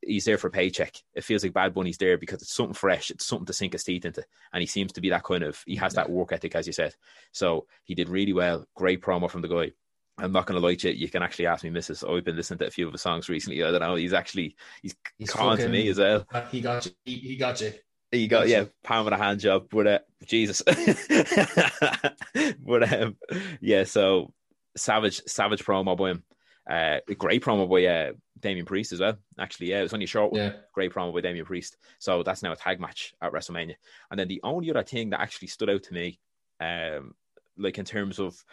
he's 0.02 0.26
there 0.26 0.38
for 0.38 0.48
a 0.48 0.52
paycheck. 0.52 0.96
It 1.14 1.24
feels 1.24 1.44
like 1.44 1.54
Bad 1.54 1.74
Bunny's 1.74 1.98
there 1.98 2.18
because 2.18 2.42
it's 2.42 2.54
something 2.54 2.74
fresh. 2.74 3.12
It's 3.12 3.26
something 3.26 3.46
to 3.46 3.54
sink 3.54 3.74
his 3.74 3.84
teeth 3.84 4.06
into. 4.06 4.24
And 4.54 4.62
he 4.62 4.68
seems 4.68 4.92
to 4.94 5.02
be 5.02 5.10
that 5.10 5.24
kind 5.24 5.44
of, 5.44 5.62
he 5.66 5.76
has 5.78 5.94
that 5.94 6.10
work 6.10 6.32
ethic, 6.32 6.56
as 6.56 6.68
you 6.68 6.74
said. 6.74 6.96
So 7.32 7.68
he 7.84 7.96
did 7.96 8.10
really 8.10 8.34
well. 8.34 8.66
Great 8.76 9.02
promo 9.02 9.30
from 9.30 9.42
the 9.42 9.48
guy. 9.48 9.72
I'm 10.18 10.34
not 10.34 10.46
going 10.46 10.60
to 10.60 10.66
lie 10.66 10.76
to 10.76 10.90
you. 10.90 10.96
You 10.96 11.10
can 11.10 11.24
actually 11.24 11.48
ask 11.48 11.64
me, 11.64 11.70
Mrs. 11.70 12.08
I've 12.10 12.26
been 12.26 12.36
listening 12.36 12.60
to 12.60 12.68
a 12.68 12.72
few 12.72 12.88
of 12.88 12.94
his 12.94 13.02
songs 13.02 13.30
recently. 13.30 13.64
I 13.64 13.72
don't 13.72 13.80
know. 13.80 13.96
He's 13.96 14.14
actually 14.14 14.56
he's, 14.82 14.96
he's 15.18 15.32
calling 15.32 15.58
to 15.60 15.70
me 15.70 15.88
as 15.88 15.98
well. 15.98 16.26
He 16.52 16.60
got 16.62 16.86
you. 16.86 16.92
He, 17.06 17.16
he 17.16 17.38
got 17.38 17.62
you. 17.62 17.74
He 18.12 18.28
got, 18.28 18.48
yeah, 18.48 18.66
palm 18.84 19.06
of 19.06 19.14
a 19.14 19.18
hand 19.18 19.40
job. 19.40 19.68
But 19.70 19.88
uh, 19.88 20.00
Jesus, 20.26 20.62
but 22.60 22.92
um, 22.92 23.16
yeah. 23.62 23.84
So 23.84 24.34
savage, 24.76 25.22
savage 25.28 25.64
promo 25.64 25.96
by 25.96 26.10
him. 26.12 26.24
Uh, 26.70 27.00
great 27.18 27.44
promo 27.44 27.68
by 27.68 27.84
uh, 27.86 28.14
Damian 28.40 28.66
Priest 28.66 28.92
as 28.92 29.00
well. 29.00 29.18
Actually, 29.40 29.72
yeah, 29.72 29.80
it 29.80 29.84
was 29.84 29.94
only 29.94 30.04
a 30.04 30.08
short 30.08 30.32
one. 30.32 30.42
Yeah. 30.42 30.52
Great 30.72 30.94
promo 30.94 31.14
by 31.14 31.22
Damian 31.22 31.46
Priest. 31.46 31.78
So 31.98 32.22
that's 32.22 32.44
now 32.44 32.52
a 32.52 32.56
tag 32.56 32.80
match 32.80 33.14
at 33.22 33.32
WrestleMania. 33.32 33.76
And 34.12 34.20
then 34.20 34.28
the 34.28 34.40
only 34.44 34.70
other 34.70 34.84
thing 34.84 35.10
that 35.10 35.20
actually 35.20 35.48
stood 35.48 35.70
out 35.70 35.84
to 35.84 35.94
me, 35.94 36.20
um, 36.60 37.16
like 37.58 37.78
in 37.78 37.86
terms 37.86 38.20
of 38.20 38.44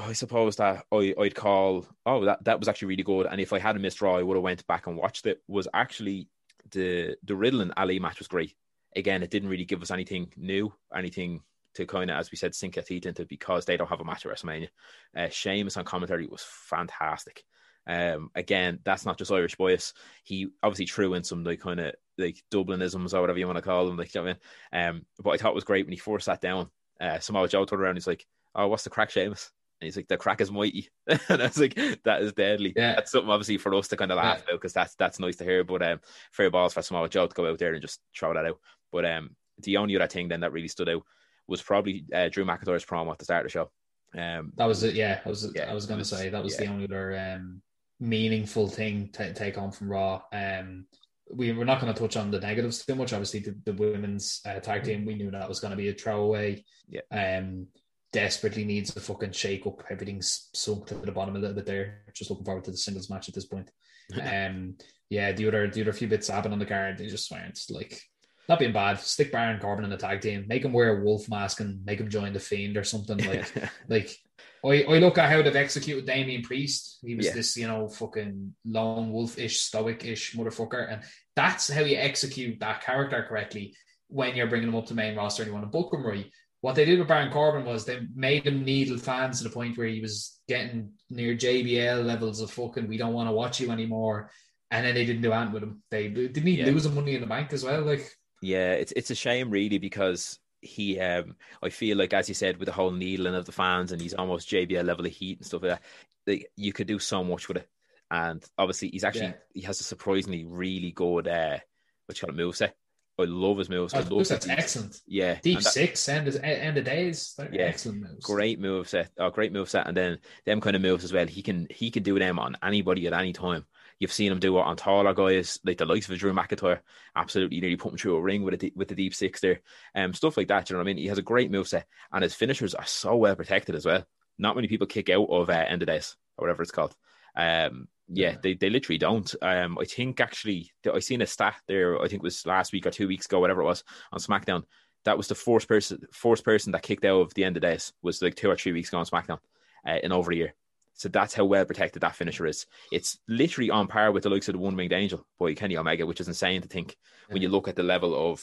I 0.00 0.12
suppose 0.12 0.56
that 0.56 0.84
I, 0.92 1.14
I'd 1.18 1.34
call 1.34 1.86
oh 2.04 2.24
that, 2.24 2.44
that 2.44 2.58
was 2.58 2.68
actually 2.68 2.88
really 2.88 3.04
good 3.04 3.26
and 3.26 3.40
if 3.40 3.52
I 3.52 3.60
had 3.60 3.76
a 3.76 3.78
missed 3.78 4.02
Raw 4.02 4.16
I 4.16 4.22
would 4.22 4.36
have 4.36 4.42
went 4.42 4.66
back 4.66 4.88
and 4.88 4.96
watched 4.96 5.26
it 5.26 5.40
was 5.46 5.68
actually 5.72 6.28
the 6.72 7.16
the 7.22 7.36
Riddle 7.36 7.60
and 7.60 7.72
Ali 7.76 8.00
match 8.00 8.18
was 8.18 8.26
great 8.26 8.54
again 8.96 9.22
it 9.22 9.30
didn't 9.30 9.48
really 9.48 9.64
give 9.64 9.80
us 9.80 9.92
anything 9.92 10.32
new 10.36 10.72
anything 10.94 11.42
to 11.74 11.86
kind 11.86 12.10
of 12.10 12.18
as 12.18 12.30
we 12.30 12.36
said 12.36 12.54
sink 12.54 12.76
our 12.76 12.82
teeth 12.82 13.06
into 13.06 13.24
because 13.26 13.64
they 13.64 13.76
don't 13.76 13.88
have 13.88 14.00
a 14.00 14.04
match 14.04 14.26
at 14.26 14.32
WrestleMania 14.32 14.68
uh, 15.16 15.28
Sheamus 15.28 15.76
on 15.76 15.84
commentary 15.84 16.26
was 16.26 16.44
fantastic 16.46 17.44
um 17.88 18.30
again 18.34 18.78
that's 18.84 19.04
not 19.04 19.18
just 19.18 19.32
Irish 19.32 19.56
bias 19.56 19.92
he 20.22 20.48
obviously 20.62 20.86
threw 20.86 21.14
in 21.14 21.24
some 21.24 21.42
like 21.42 21.60
kind 21.60 21.80
of 21.80 21.94
like 22.18 22.42
Dublinisms 22.52 23.12
or 23.12 23.20
whatever 23.20 23.38
you 23.38 23.46
want 23.46 23.56
to 23.56 23.62
call 23.62 23.86
them 23.86 23.96
like 23.96 24.14
you 24.14 24.22
know 24.22 24.28
I 24.72 24.78
mean? 24.78 24.88
um 24.88 25.06
but 25.18 25.30
I 25.30 25.36
thought 25.36 25.50
it 25.50 25.56
was 25.56 25.64
great 25.64 25.84
when 25.86 25.92
he 25.92 25.98
first 25.98 26.26
sat 26.26 26.40
down 26.40 26.70
uh, 27.02 27.18
Samoa 27.18 27.48
Joe 27.48 27.64
turned 27.64 27.82
around. 27.82 27.96
He's 27.96 28.06
like, 28.06 28.24
"Oh, 28.54 28.68
what's 28.68 28.84
the 28.84 28.90
crack, 28.90 29.10
Sheamus?" 29.10 29.50
And 29.80 29.86
he's 29.86 29.96
like, 29.96 30.08
"The 30.08 30.16
crack 30.16 30.40
is 30.40 30.52
mighty," 30.52 30.88
and 31.06 31.42
I 31.42 31.46
was 31.46 31.58
like, 31.58 31.74
"That 32.04 32.22
is 32.22 32.32
deadly." 32.32 32.72
Yeah. 32.76 32.94
That's 32.94 33.10
something 33.10 33.30
obviously 33.30 33.58
for 33.58 33.74
us 33.74 33.88
to 33.88 33.96
kind 33.96 34.12
of 34.12 34.16
laugh 34.16 34.38
yeah. 34.38 34.44
about 34.44 34.60
because 34.60 34.72
that's 34.72 34.94
that's 34.94 35.18
nice 35.18 35.36
to 35.36 35.44
hear. 35.44 35.64
But 35.64 35.82
um, 35.82 36.00
fair 36.30 36.50
balls 36.50 36.72
for 36.72 36.82
Samoa 36.82 37.08
Joe 37.08 37.26
to 37.26 37.34
go 37.34 37.50
out 37.50 37.58
there 37.58 37.72
and 37.72 37.82
just 37.82 38.00
throw 38.16 38.32
that 38.34 38.46
out. 38.46 38.60
But 38.92 39.04
um, 39.04 39.30
the 39.58 39.76
only 39.78 39.96
other 39.96 40.06
thing 40.06 40.28
then 40.28 40.40
that 40.40 40.52
really 40.52 40.68
stood 40.68 40.88
out 40.88 41.02
was 41.46 41.62
probably 41.62 42.04
uh, 42.14 42.28
Drew 42.28 42.44
McIntyre's 42.44 42.84
promo 42.84 43.12
at 43.12 43.18
the 43.18 43.24
start 43.24 43.44
of 43.44 43.52
the 43.52 43.52
show. 43.52 43.70
Um, 44.16 44.52
that 44.56 44.66
was 44.66 44.82
it. 44.82 44.94
Yeah, 44.94 45.20
I 45.24 45.28
was. 45.28 45.50
Yeah, 45.54 45.70
I 45.70 45.74
was 45.74 45.86
going 45.86 45.98
to 45.98 46.04
say 46.04 46.28
that 46.28 46.42
was 46.42 46.54
yeah. 46.54 46.66
the 46.66 46.72
only 46.72 46.84
other 46.84 47.18
um, 47.18 47.62
meaningful 48.00 48.68
thing 48.68 49.08
to 49.14 49.32
take 49.32 49.58
on 49.58 49.72
from 49.72 49.90
Raw. 49.90 50.22
Um, 50.32 50.86
we 51.32 51.52
we're 51.52 51.64
not 51.64 51.80
going 51.80 51.92
to 51.92 51.98
touch 51.98 52.16
on 52.16 52.30
the 52.30 52.40
negatives 52.40 52.84
too 52.84 52.94
much. 52.94 53.12
Obviously, 53.12 53.40
the, 53.40 53.56
the 53.64 53.72
women's 53.72 54.40
uh, 54.46 54.60
tag 54.60 54.84
team, 54.84 55.06
we 55.06 55.14
knew 55.14 55.30
that 55.30 55.48
was 55.48 55.60
going 55.60 55.70
to 55.70 55.76
be 55.76 55.88
a 55.88 55.94
throwaway. 55.94 56.64
Yeah. 56.88 57.00
Um, 57.10 57.68
desperately 58.12 58.64
needs 58.64 58.92
to 58.92 59.00
fucking 59.00 59.32
shake 59.32 59.66
up. 59.66 59.82
Everything's 59.90 60.50
sunk 60.52 60.86
to 60.86 60.94
the 60.94 61.12
bottom 61.12 61.34
a 61.34 61.38
little 61.38 61.56
bit 61.56 61.64
there. 61.64 62.02
Just 62.12 62.30
looking 62.30 62.44
forward 62.44 62.64
to 62.64 62.70
the 62.70 62.76
singles 62.76 63.08
match 63.08 63.28
at 63.28 63.34
this 63.34 63.46
point. 63.46 63.70
um, 64.22 64.76
yeah, 65.08 65.32
the 65.32 65.48
other 65.48 65.68
the 65.68 65.80
other 65.80 65.92
few 65.92 66.08
bits 66.08 66.28
happening 66.28 66.54
on 66.54 66.58
the 66.58 66.66
card, 66.66 66.98
they 66.98 67.06
just 67.06 67.30
weren't 67.30 67.58
like 67.70 68.00
not 68.48 68.58
being 68.58 68.72
bad. 68.72 68.98
Stick 69.00 69.32
Baron 69.32 69.60
Corbin 69.60 69.84
in 69.84 69.90
the 69.90 69.96
tag 69.96 70.20
team, 70.20 70.44
make 70.48 70.64
him 70.64 70.72
wear 70.72 70.98
a 70.98 71.04
wolf 71.04 71.28
mask 71.28 71.60
and 71.60 71.84
make 71.84 72.00
him 72.00 72.10
join 72.10 72.32
the 72.32 72.40
Fiend 72.40 72.76
or 72.76 72.84
something 72.84 73.18
like 73.26 73.52
like 73.88 74.18
I, 74.64 74.84
I 74.84 74.98
look 74.98 75.18
at 75.18 75.30
how 75.30 75.42
they've 75.42 75.56
executed 75.56 76.06
Damian 76.06 76.42
Priest. 76.42 76.98
He 77.02 77.14
was 77.14 77.26
yeah. 77.26 77.32
this, 77.32 77.56
you 77.56 77.66
know, 77.66 77.88
fucking 77.88 78.54
lone 78.64 79.10
wolf-ish, 79.10 79.60
stoic-ish 79.60 80.36
motherfucker. 80.36 80.92
And 80.92 81.02
that's 81.34 81.68
how 81.68 81.80
you 81.80 81.96
execute 81.96 82.60
that 82.60 82.82
character 82.82 83.24
correctly 83.28 83.74
when 84.08 84.36
you're 84.36 84.46
bringing 84.46 84.68
him 84.68 84.76
up 84.76 84.86
to 84.86 84.94
main 84.94 85.16
roster 85.16 85.42
and 85.42 85.48
you 85.48 85.54
want 85.54 85.64
to 85.64 85.76
book 85.76 85.92
him 85.92 86.06
right. 86.06 86.30
What 86.60 86.76
they 86.76 86.84
did 86.84 87.00
with 87.00 87.08
Baron 87.08 87.32
Corbin 87.32 87.64
was 87.64 87.84
they 87.84 88.00
made 88.14 88.46
him 88.46 88.64
needle 88.64 88.98
fans 88.98 89.38
to 89.38 89.44
the 89.44 89.50
point 89.50 89.76
where 89.76 89.88
he 89.88 90.00
was 90.00 90.38
getting 90.46 90.92
near 91.10 91.34
JBL 91.34 92.04
levels 92.04 92.40
of 92.40 92.52
fucking, 92.52 92.86
we 92.86 92.98
don't 92.98 93.14
want 93.14 93.28
to 93.28 93.32
watch 93.32 93.58
you 93.58 93.72
anymore. 93.72 94.30
And 94.70 94.86
then 94.86 94.94
they 94.94 95.04
didn't 95.04 95.22
do 95.22 95.32
anything 95.32 95.54
with 95.54 95.64
him. 95.64 95.82
They 95.90 96.06
didn't 96.08 96.46
he 96.46 96.60
yeah. 96.60 96.66
lose 96.66 96.88
money 96.88 97.16
in 97.16 97.20
the 97.20 97.26
bank 97.26 97.52
as 97.52 97.64
well. 97.64 97.82
Like, 97.82 98.08
yeah, 98.42 98.72
it's 98.72 98.92
it's 98.92 99.10
a 99.10 99.14
shame 99.14 99.50
really 99.50 99.78
because 99.78 100.38
he 100.60 101.00
um 101.00 101.34
I 101.62 101.70
feel 101.70 101.96
like 101.96 102.12
as 102.12 102.28
you 102.28 102.34
said 102.34 102.58
with 102.58 102.66
the 102.66 102.72
whole 102.72 102.90
needling 102.92 103.34
of 103.34 103.46
the 103.46 103.52
fans 103.52 103.90
and 103.92 104.00
he's 104.00 104.14
almost 104.14 104.48
JBL 104.50 104.84
level 104.84 105.06
of 105.06 105.12
heat 105.12 105.38
and 105.38 105.46
stuff 105.46 105.62
like 105.62 105.70
that, 105.72 105.82
like, 106.26 106.50
you 106.56 106.72
could 106.72 106.86
do 106.86 106.98
so 106.98 107.24
much 107.24 107.48
with 107.48 107.56
it. 107.56 107.68
And 108.10 108.44
obviously 108.58 108.90
he's 108.90 109.04
actually 109.04 109.26
yeah. 109.28 109.32
he 109.54 109.60
has 109.62 109.80
a 109.80 109.84
surprisingly 109.84 110.44
really 110.44 110.90
good 110.92 111.26
uh 111.26 111.58
what 112.06 112.20
you 112.20 112.26
call 112.28 112.34
it 112.34 112.40
moveset. 112.40 112.72
I 113.18 113.24
love 113.24 113.58
his 113.58 113.68
moves. 113.68 113.92
I 113.94 113.98
Oh, 114.00 114.14
love 114.16 114.28
that's 114.28 114.48
excellent. 114.48 115.00
Yeah, 115.06 115.38
Deep 115.42 115.58
and 115.58 115.64
that- 115.66 115.70
six, 115.72 116.08
end 116.08 116.26
of, 116.28 116.36
end 116.42 116.78
of 116.78 116.84
days. 116.84 117.34
Yeah, 117.52 117.62
excellent 117.64 118.00
moves. 118.00 118.24
great 118.24 118.58
move 118.58 118.88
set. 118.88 119.10
Oh, 119.18 119.30
great 119.30 119.52
move 119.52 119.68
set, 119.68 119.86
and 119.86 119.96
then 119.96 120.18
them 120.46 120.60
kind 120.60 120.74
of 120.76 120.82
moves 120.82 121.04
as 121.04 121.12
well. 121.12 121.26
He 121.26 121.42
can 121.42 121.66
he 121.70 121.90
can 121.90 122.02
do 122.02 122.18
them 122.18 122.38
on 122.38 122.56
anybody 122.62 123.06
at 123.06 123.12
any 123.12 123.32
time. 123.32 123.66
You've 124.02 124.12
seen 124.12 124.32
him 124.32 124.40
do 124.40 124.58
it 124.58 124.62
on 124.62 124.74
taller 124.74 125.14
guys 125.14 125.60
like 125.64 125.78
the 125.78 125.86
likes 125.86 126.08
of 126.08 126.18
Drew 126.18 126.32
McIntyre. 126.32 126.80
Absolutely, 127.14 127.60
nearly 127.60 127.76
put 127.76 127.92
him 127.92 127.98
through 127.98 128.16
a 128.16 128.20
ring 128.20 128.42
with 128.42 128.60
a 128.60 128.72
with 128.74 128.88
the 128.88 128.96
deep 128.96 129.14
six 129.14 129.40
there. 129.40 129.60
Um, 129.94 130.12
stuff 130.12 130.36
like 130.36 130.48
that. 130.48 130.68
You 130.68 130.74
know 130.74 130.78
what 130.78 130.86
I 130.86 130.92
mean? 130.92 130.96
He 130.96 131.06
has 131.06 131.18
a 131.18 131.22
great 131.22 131.52
move 131.52 131.68
set, 131.68 131.86
and 132.10 132.24
his 132.24 132.34
finishers 132.34 132.74
are 132.74 132.84
so 132.84 133.14
well 133.14 133.36
protected 133.36 133.76
as 133.76 133.86
well. 133.86 134.04
Not 134.40 134.56
many 134.56 134.66
people 134.66 134.88
kick 134.88 135.08
out 135.08 135.28
of 135.30 135.48
uh, 135.48 135.52
end 135.52 135.82
of 135.82 135.86
days 135.86 136.16
or 136.36 136.42
whatever 136.42 136.62
it's 136.62 136.72
called. 136.72 136.96
Um, 137.36 137.86
yeah, 138.08 138.38
they, 138.42 138.54
they 138.54 138.70
literally 138.70 138.98
don't. 138.98 139.32
Um, 139.40 139.78
I 139.80 139.84
think 139.84 140.20
actually 140.20 140.72
I 140.92 140.98
seen 140.98 141.22
a 141.22 141.26
stat 141.28 141.60
there. 141.68 141.96
I 141.96 142.08
think 142.08 142.14
it 142.14 142.24
was 142.24 142.44
last 142.44 142.72
week 142.72 142.86
or 142.88 142.90
two 142.90 143.06
weeks 143.06 143.26
ago, 143.26 143.38
whatever 143.38 143.62
it 143.62 143.66
was 143.66 143.84
on 144.10 144.18
SmackDown. 144.18 144.64
That 145.04 145.16
was 145.16 145.28
the 145.28 145.36
first 145.36 145.68
person, 145.68 146.00
first 146.10 146.44
person 146.44 146.72
that 146.72 146.82
kicked 146.82 147.04
out 147.04 147.20
of 147.20 147.34
the 147.34 147.44
end 147.44 147.56
of 147.56 147.62
days 147.62 147.92
was 148.02 148.20
like 148.20 148.34
two 148.34 148.50
or 148.50 148.56
three 148.56 148.72
weeks 148.72 148.88
ago 148.88 148.98
on 148.98 149.06
SmackDown 149.06 149.38
uh, 149.86 149.98
in 150.02 150.10
over 150.10 150.32
a 150.32 150.36
year. 150.36 150.54
So 151.02 151.08
that's 151.08 151.34
how 151.34 151.44
well 151.44 151.64
protected 151.64 152.02
that 152.02 152.14
finisher 152.14 152.46
is. 152.46 152.64
It's 152.92 153.18
literally 153.26 153.70
on 153.70 153.88
par 153.88 154.12
with 154.12 154.22
the 154.22 154.30
likes 154.30 154.46
of 154.48 154.52
the 154.52 154.60
One 154.60 154.76
Winged 154.76 154.92
Angel 154.92 155.26
by 155.36 155.52
Kenny 155.54 155.76
Omega, 155.76 156.06
which 156.06 156.20
is 156.20 156.28
insane 156.28 156.62
to 156.62 156.68
think 156.68 156.96
when 157.28 157.42
you 157.42 157.48
look 157.48 157.66
at 157.66 157.74
the 157.74 157.82
level 157.82 158.30
of 158.30 158.40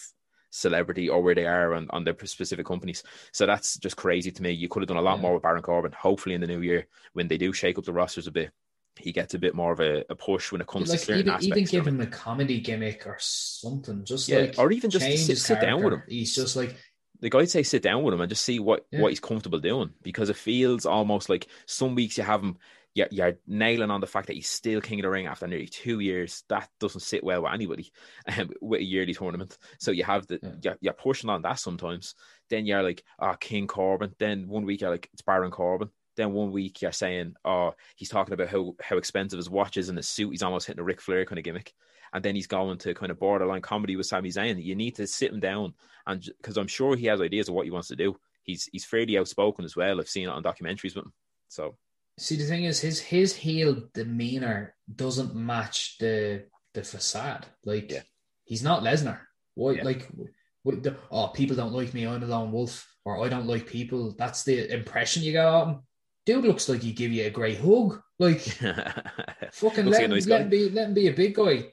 celebrity 0.49 1.07
or 1.07 1.21
where 1.23 1.35
they 1.35 1.45
are 1.45 1.73
on, 1.73 1.87
on 1.91 2.03
their 2.03 2.17
specific 2.25 2.65
companies. 2.65 3.01
So 3.31 3.45
that's 3.45 3.77
just 3.77 3.95
crazy 3.95 4.29
to 4.31 4.41
me. 4.43 4.51
You 4.51 4.67
could 4.67 4.81
have 4.81 4.89
done 4.89 4.97
a 4.97 5.01
lot 5.01 5.19
Yeah. 5.19 5.21
more 5.21 5.35
with 5.35 5.43
Baron 5.43 5.61
Corbin. 5.61 5.93
Hopefully, 5.93 6.35
in 6.35 6.41
the 6.41 6.47
new 6.47 6.59
year, 6.59 6.87
when 7.13 7.29
they 7.29 7.37
do 7.37 7.53
shake 7.53 7.77
up 7.77 7.85
the 7.85 7.93
rosters 7.93 8.27
a 8.27 8.31
bit, 8.31 8.51
he 8.97 9.13
gets 9.13 9.35
a 9.35 9.39
bit 9.39 9.55
more 9.55 9.71
of 9.71 9.79
a, 9.79 10.03
a 10.09 10.15
push 10.15 10.51
when 10.51 10.59
it 10.59 10.67
comes 10.67 10.87
to 10.87 10.91
like 10.91 10.99
certain 10.99 11.19
even, 11.21 11.29
aspects. 11.33 11.47
even 11.47 11.63
give 11.63 11.87
him 11.87 12.01
a 12.01 12.07
comedy 12.07 12.59
gimmick 12.59 13.07
or 13.07 13.15
something, 13.19 14.03
just 14.03 14.27
Yeah, 14.27 14.39
like 14.39 14.55
or 14.57 14.69
even 14.73 14.89
just 14.89 15.05
sit- 15.25 15.37
sit 15.37 15.61
down 15.61 15.81
with 15.81 15.93
him. 15.93 16.03
He's 16.09 16.35
just 16.35 16.57
like 16.57 16.75
the 17.21 17.29
guy 17.29 17.45
say 17.45 17.63
sit 17.63 17.83
down 17.83 18.03
with 18.03 18.13
him 18.13 18.21
and 18.21 18.29
just 18.29 18.43
see 18.45 18.59
what 18.59 18.85
Yeah. 18.91 19.01
what 19.01 19.09
he's 19.09 19.19
comfortable 19.19 19.59
doing 19.59 19.91
because 20.03 20.29
it 20.29 20.35
feels 20.37 20.85
almost 20.85 21.29
like 21.29 21.47
some 21.65 21.95
weeks 21.95 22.17
you 22.17 22.23
have 22.23 22.41
him 22.43 22.57
you're, 22.95 23.07
you're 23.11 23.37
nailing 23.45 23.91
on 23.91 24.01
the 24.01 24.07
fact 24.07 24.27
that 24.27 24.35
he's 24.35 24.49
still 24.49 24.81
king 24.81 24.99
of 24.99 25.03
the 25.03 25.09
ring 25.11 25.27
after 25.27 25.45
nearly 25.45 25.67
two 25.67 25.99
years. 25.99 26.43
That 26.49 26.69
doesn't 26.79 27.01
sit 27.01 27.23
well 27.23 27.43
with 27.43 27.53
anybody 27.53 27.91
um, 28.37 28.49
with 28.61 28.79
a 28.81 28.83
yearly 28.83 29.13
tournament. 29.13 29.57
So 29.77 29.91
you 29.91 30.03
have 30.03 30.25
the 30.25 30.39
Yeah. 30.41 30.49
you're, 30.63 30.77
you're 30.81 30.93
pushing 30.93 31.29
on 31.29 31.43
that 31.43 31.59
sometimes. 31.59 32.15
Then 32.49 32.65
you're 32.65 32.81
like 32.83 33.03
oh 33.19 33.35
king 33.39 33.67
corbin. 33.67 34.15
Then 34.17 34.47
one 34.47 34.65
week 34.65 34.81
you're 34.81 34.89
like 34.89 35.07
it's 35.13 35.21
baron 35.21 35.51
corbin. 35.51 35.89
Then 36.15 36.33
one 36.33 36.51
week 36.51 36.81
you're 36.81 36.91
saying 36.91 37.35
oh 37.45 37.75
he's 37.95 38.09
talking 38.09 38.33
about 38.33 38.49
how 38.49 38.75
how 38.81 38.97
expensive 38.97 39.37
his 39.37 39.49
watch 39.51 39.77
is 39.77 39.89
and 39.89 39.97
his 39.97 40.09
suit. 40.09 40.31
He's 40.31 40.43
almost 40.43 40.65
hitting 40.65 40.81
a 40.81 40.83
Ric 40.83 40.99
Flair 40.99 41.25
kind 41.25 41.37
of 41.37 41.45
gimmick 41.45 41.73
and 42.13 42.23
then 42.23 42.35
he's 42.35 42.47
going 42.47 42.77
to 42.79 42.93
kind 42.93 43.11
of 43.11 43.19
borderline 43.19 43.61
comedy 43.61 43.95
with 43.95 44.05
Sami 44.07 44.29
Zayn. 44.29 44.61
You 44.63 44.75
need 44.75 44.95
to 44.95 45.07
sit 45.07 45.31
him 45.31 45.39
down 45.39 45.73
and 46.07 46.23
because 46.37 46.57
I'm 46.57 46.67
sure 46.67 46.95
he 46.95 47.07
has 47.07 47.21
ideas 47.21 47.47
of 47.49 47.53
what 47.55 47.65
he 47.65 47.71
wants 47.71 47.89
to 47.89 47.95
do. 47.95 48.17
He's 48.43 48.69
he's 48.71 48.85
fairly 48.85 49.17
outspoken 49.17 49.65
as 49.65 49.75
well. 49.75 49.99
I've 49.99 50.09
seen 50.09 50.27
it 50.27 50.31
on 50.31 50.43
documentaries 50.43 50.95
with 50.95 51.05
him. 51.05 51.13
So 51.49 51.75
see 52.17 52.35
the 52.35 52.45
thing 52.45 52.63
is 52.65 52.79
his 52.79 52.99
his 52.99 53.35
heel 53.35 53.83
demeanor 53.93 54.75
doesn't 54.93 55.35
match 55.35 55.97
the 55.99 56.45
the 56.73 56.83
facade. 56.83 57.45
Like 57.63 57.91
Yeah. 57.91 58.01
he's 58.45 58.63
not 58.63 58.83
Lesnar. 58.83 59.19
Why 59.55 59.73
Yeah. 59.73 59.83
like 59.83 60.07
what 60.63 60.83
the, 60.83 60.97
oh 61.11 61.27
people 61.29 61.55
don't 61.55 61.73
like 61.73 61.93
me, 61.93 62.05
I'm 62.05 62.23
a 62.23 62.25
lone 62.25 62.51
wolf, 62.51 62.87
or 63.05 63.23
I 63.23 63.29
don't 63.29 63.47
like 63.47 63.65
people. 63.67 64.13
That's 64.17 64.43
the 64.43 64.71
impression 64.73 65.23
you 65.23 65.31
get 65.31 65.63
him. 65.65 65.81
Dude 66.29 66.45
looks 66.45 66.69
like 66.69 66.83
he 66.83 66.91
give 66.93 67.11
you 67.11 67.25
a 67.25 67.31
great 67.31 67.57
hug. 67.59 68.01
Like 68.19 68.41
Fucking 69.51 69.85
let, 69.87 70.03
him, 70.03 70.11
nice 70.11 70.27
let 70.27 70.41
him 70.41 70.49
be 70.49 70.69
let 70.69 70.87
him 70.89 70.93
be 70.93 71.07
a 71.07 71.13
big 71.13 71.33
guy. 71.33 71.65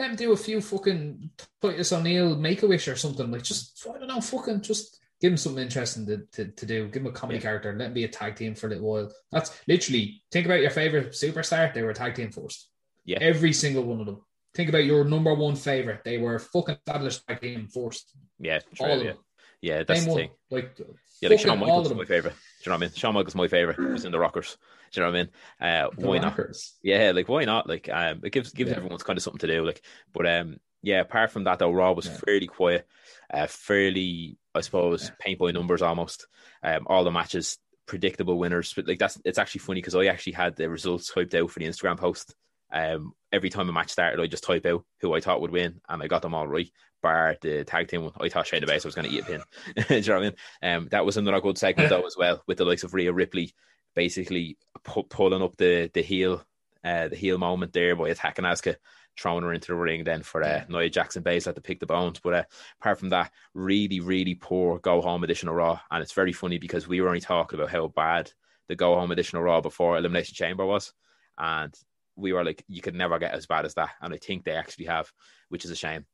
Let 0.00 0.10
him 0.10 0.16
do 0.16 0.32
a 0.32 0.36
few 0.36 0.60
fucking 0.60 1.30
Titus 1.62 1.92
O'Neil 1.92 2.36
make 2.36 2.62
a 2.64 2.66
wish 2.66 2.88
or 2.88 2.96
something. 2.96 3.30
Like 3.30 3.44
just 3.44 3.86
I 3.88 3.98
don't 3.98 4.08
know, 4.08 4.20
fucking 4.20 4.62
just 4.62 4.98
give 5.20 5.30
him 5.32 5.36
something 5.36 5.62
interesting 5.62 6.06
to, 6.06 6.18
to, 6.32 6.46
to 6.46 6.66
do. 6.66 6.88
Give 6.88 7.02
him 7.02 7.08
a 7.08 7.12
comedy 7.12 7.38
Yeah. 7.38 7.42
character. 7.42 7.72
Let 7.78 7.88
him 7.88 7.94
be 7.94 8.02
a 8.04 8.08
tag 8.08 8.34
team 8.34 8.54
for 8.56 8.66
a 8.66 8.70
little 8.70 8.90
while. 8.90 9.12
That's 9.30 9.50
literally 9.68 10.22
think 10.32 10.46
about 10.46 10.60
your 10.60 10.70
favorite 10.70 11.10
superstar. 11.12 11.72
They 11.72 11.82
were 11.82 11.92
tag 11.94 12.16
team 12.16 12.32
first. 12.32 12.68
Yeah. 13.04 13.18
Every 13.20 13.52
single 13.52 13.84
one 13.84 14.00
of 14.00 14.06
them. 14.06 14.22
Think 14.54 14.70
about 14.70 14.84
your 14.86 15.04
number 15.04 15.34
one 15.34 15.54
favorite. 15.56 16.02
They 16.04 16.18
were 16.18 16.38
fucking 16.40 16.76
established 16.84 17.26
tag 17.28 17.40
team 17.40 17.68
first. 17.68 18.12
yeah, 18.40 18.58
true, 18.74 18.86
all 18.86 18.92
of 18.98 19.04
yeah, 19.04 19.12
them. 19.12 19.18
yeah. 19.60 19.82
That's 19.84 20.00
Name 20.00 20.04
the 20.08 20.10
one. 20.14 20.20
thing. 20.20 20.30
Like 20.50 20.80
Yeah, 21.20 21.28
like 21.28 21.40
Shawn 21.40 21.58
Michaels 21.60 21.90
is 21.90 21.96
my 21.96 22.04
favorite. 22.04 22.34
Do 22.62 22.70
you 22.70 22.70
know 22.70 22.76
what 22.76 22.82
I 22.84 22.86
mean? 22.88 22.94
Shawn 22.94 23.14
Michaels 23.14 23.34
my 23.34 23.48
favorite. 23.48 23.78
He 23.78 23.84
was 23.86 24.04
in 24.04 24.12
the 24.12 24.18
Rockers. 24.18 24.56
Do 24.90 25.00
you 25.00 25.06
know 25.06 25.12
what 25.12 25.18
I 25.18 25.22
mean? 25.22 25.30
Uh, 25.60 25.90
The 25.96 26.06
why 26.06 26.18
not? 26.18 26.38
Yeah, 26.82 27.12
like 27.14 27.28
why 27.28 27.44
not? 27.44 27.68
Like 27.68 27.88
um, 27.88 28.20
it 28.24 28.30
gives 28.32 28.52
gives 28.52 28.70
Yeah. 28.70 28.76
everyone's 28.78 29.02
kind 29.02 29.16
of 29.16 29.22
something 29.22 29.38
to 29.40 29.46
do. 29.46 29.64
Like, 29.64 29.82
but 30.12 30.26
um, 30.26 30.58
yeah. 30.82 31.00
Apart 31.00 31.30
from 31.30 31.44
that, 31.44 31.58
though, 31.58 31.72
Raw 31.72 31.92
was 31.92 32.06
Yeah. 32.06 32.16
fairly 32.24 32.46
quiet, 32.46 32.86
uh, 33.32 33.46
fairly, 33.46 34.38
I 34.54 34.60
suppose, 34.62 35.04
Yeah. 35.04 35.10
paint 35.20 35.38
by 35.38 35.50
numbers 35.52 35.82
almost. 35.82 36.26
Um, 36.62 36.86
all 36.88 37.04
the 37.04 37.10
matches, 37.10 37.58
predictable 37.86 38.38
winners. 38.38 38.72
But 38.74 38.88
like 38.88 38.98
that's 38.98 39.20
it's 39.24 39.38
actually 39.38 39.60
funny 39.60 39.80
because 39.80 39.94
I 39.94 40.06
actually 40.06 40.32
had 40.32 40.56
the 40.56 40.68
results 40.68 41.12
typed 41.12 41.34
out 41.34 41.50
for 41.50 41.58
the 41.60 41.66
Instagram 41.66 41.96
post. 41.98 42.34
Um, 42.70 43.14
every 43.32 43.50
time 43.50 43.68
a 43.68 43.72
match 43.72 43.90
started, 43.90 44.20
I 44.20 44.26
just 44.26 44.44
type 44.44 44.66
out 44.66 44.84
who 45.00 45.14
I 45.14 45.20
thought 45.20 45.40
would 45.40 45.50
win, 45.50 45.80
and 45.88 46.02
I 46.02 46.06
got 46.06 46.22
them 46.22 46.34
all 46.34 46.46
right. 46.46 46.70
Bar 47.00 47.36
the 47.40 47.62
tag 47.64 47.86
team 47.86 48.02
one, 48.02 48.12
I 48.20 48.28
thought 48.28 48.46
Shayna 48.46 48.64
Baszler 48.64 48.86
was 48.86 48.96
going 48.96 49.08
to 49.08 49.14
eat 49.14 49.22
a 49.22 49.24
pin. 49.24 49.42
Do 49.88 49.94
you 49.94 50.02
know 50.02 50.14
what 50.14 50.22
I 50.22 50.26
mean? 50.26 50.36
Um, 50.62 50.88
that 50.90 51.06
was 51.06 51.16
another 51.16 51.40
good 51.40 51.56
segment 51.56 51.90
though 51.90 52.04
as 52.04 52.16
well, 52.16 52.42
with 52.48 52.58
the 52.58 52.64
likes 52.64 52.82
of 52.82 52.92
Rhea 52.92 53.12
Ripley 53.12 53.54
basically 53.94 54.56
pu- 54.84 55.02
pulling 55.04 55.42
up 55.42 55.56
the 55.56 55.90
the 55.94 56.02
heel, 56.02 56.44
uh, 56.84 57.08
the 57.08 57.16
heel 57.16 57.38
moment 57.38 57.72
there 57.72 57.96
by 57.96 58.08
attacking 58.08 58.44
Asuka, 58.44 58.76
throwing 59.18 59.42
her 59.42 59.52
into 59.52 59.68
the 59.68 59.74
ring 59.74 60.04
then 60.04 60.22
for 60.22 60.42
uh, 60.42 60.64
Nia 60.68 60.88
Jackson 60.88 61.22
Baszler 61.22 61.54
to 61.54 61.60
pick 61.60 61.80
the 61.80 61.86
bones. 61.86 62.20
But 62.20 62.34
uh, 62.34 62.42
apart 62.80 62.98
from 62.98 63.10
that, 63.10 63.32
really, 63.54 64.00
really 64.00 64.34
poor 64.34 64.78
go 64.78 65.00
home 65.00 65.24
edition 65.24 65.48
of 65.48 65.56
Raw, 65.56 65.80
and 65.90 66.02
it's 66.02 66.12
very 66.12 66.32
funny 66.32 66.58
because 66.58 66.86
we 66.86 67.00
were 67.00 67.08
only 67.08 67.20
talking 67.20 67.58
about 67.58 67.70
how 67.70 67.88
bad 67.88 68.32
the 68.68 68.76
go 68.76 68.94
home 68.94 69.10
edition 69.10 69.38
of 69.38 69.44
Raw 69.44 69.60
before 69.60 69.98
Elimination 69.98 70.34
Chamber 70.34 70.64
was, 70.64 70.92
and 71.36 71.74
we 72.18 72.32
were 72.32 72.44
like, 72.44 72.64
you 72.68 72.82
could 72.82 72.94
never 72.94 73.18
get 73.18 73.32
as 73.32 73.46
bad 73.46 73.64
as 73.64 73.74
that, 73.74 73.90
and 74.02 74.12
I 74.12 74.18
think 74.18 74.44
they 74.44 74.52
actually 74.52 74.86
have, 74.86 75.10
which 75.48 75.64
is 75.64 75.70
a 75.70 75.76
shame. 75.76 76.04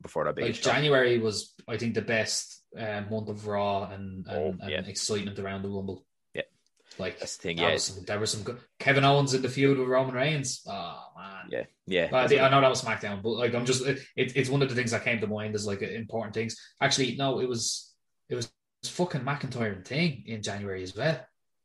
Before 0.00 0.24
that 0.24 0.36
big 0.36 0.44
Like. 0.44 0.54
January 0.62 1.18
was, 1.18 1.52
I 1.66 1.76
think, 1.78 1.94
the 1.94 2.02
best 2.02 2.62
uh, 2.78 3.02
month 3.10 3.28
of 3.28 3.44
Raw 3.44 3.90
and, 3.90 4.24
and, 4.24 4.60
Oh, 4.62 4.66
and 4.66 4.86
excitement 4.86 5.36
around 5.40 5.62
the 5.62 5.68
Rumble. 5.68 6.06
Yeah. 6.32 6.42
like 6.96 7.18
That's 7.18 7.36
the 7.36 7.42
thing, 7.42 7.58
yeah. 7.58 7.72
was 7.72 7.82
some, 7.82 8.04
there 8.04 8.20
was 8.20 8.30
some 8.30 8.44
good. 8.44 8.58
Kevin 8.78 9.02
Owens 9.04 9.34
in 9.34 9.42
the 9.42 9.48
feud 9.48 9.76
with 9.78 9.88
Roman 9.88 10.14
Reigns. 10.14 10.62
Oh 10.68 11.02
man, 11.16 11.48
Yeah, 11.50 11.64
yeah. 11.88 12.08
But 12.08 12.24
I, 12.24 12.28
think, 12.28 12.40
I 12.42 12.50
know 12.50 12.60
that 12.60 12.70
was 12.70 12.82
SmackDown, 12.82 13.20
but 13.20 13.30
like 13.30 13.52
I'm 13.52 13.66
just, 13.66 13.84
it, 13.84 13.98
it's 14.14 14.48
one 14.48 14.62
of 14.62 14.68
the 14.68 14.76
things 14.76 14.92
that 14.92 15.02
came 15.02 15.20
to 15.20 15.26
mind 15.26 15.56
as 15.56 15.66
like 15.66 15.82
important 15.82 16.34
things. 16.34 16.56
Actually, 16.80 17.16
no, 17.16 17.40
it 17.40 17.48
was 17.48 17.92
it 18.28 18.36
was 18.36 18.52
fucking 18.84 19.22
McIntyre 19.22 19.74
and 19.74 19.84
thing 19.84 20.22
in 20.26 20.40
January 20.40 20.84
as 20.84 20.94
well. 20.94 21.18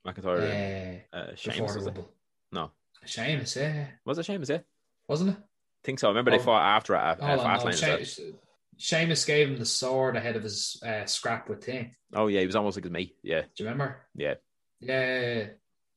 McIntyre, 0.07 1.03
Uh, 1.13 1.15
uh, 1.15 1.31
before 1.31 1.73
the? 1.73 1.85
Rumble. 1.85 2.13
No, 2.51 2.71
Sheamus, 3.05 3.55
yeah, 3.55 3.87
was 4.05 4.17
it 4.17 4.25
Sheamus? 4.25 4.49
Yeah, 4.49 4.59
wasn't 5.07 5.31
it? 5.31 5.37
think 5.83 5.99
so. 5.99 6.07
I 6.07 6.11
remember 6.11 6.31
they 6.31 6.37
Oh. 6.39 6.41
fought 6.41 6.61
after 6.75 6.93
at, 6.95 7.21
on, 7.21 7.37
no, 7.37 7.43
Fastlane. 7.43 7.99
as. 8.01 8.13
She- 8.13 8.33
Sheamus 8.81 9.25
gave 9.25 9.49
him 9.49 9.57
the 9.57 9.65
sword 9.65 10.15
ahead 10.15 10.37
of 10.37 10.43
his 10.43 10.81
uh, 10.85 11.05
scrap 11.05 11.49
with 11.49 11.63
Thing. 11.63 11.95
Oh 12.13 12.27
yeah, 12.27 12.39
he 12.39 12.45
was 12.45 12.55
almost 12.55 12.77
like 12.81 12.89
mate. 12.89 13.15
Yeah, 13.23 13.41
Do 13.41 13.47
you 13.63 13.65
remember? 13.69 13.97
Yeah. 14.15 14.35
Yeah, 14.79 15.47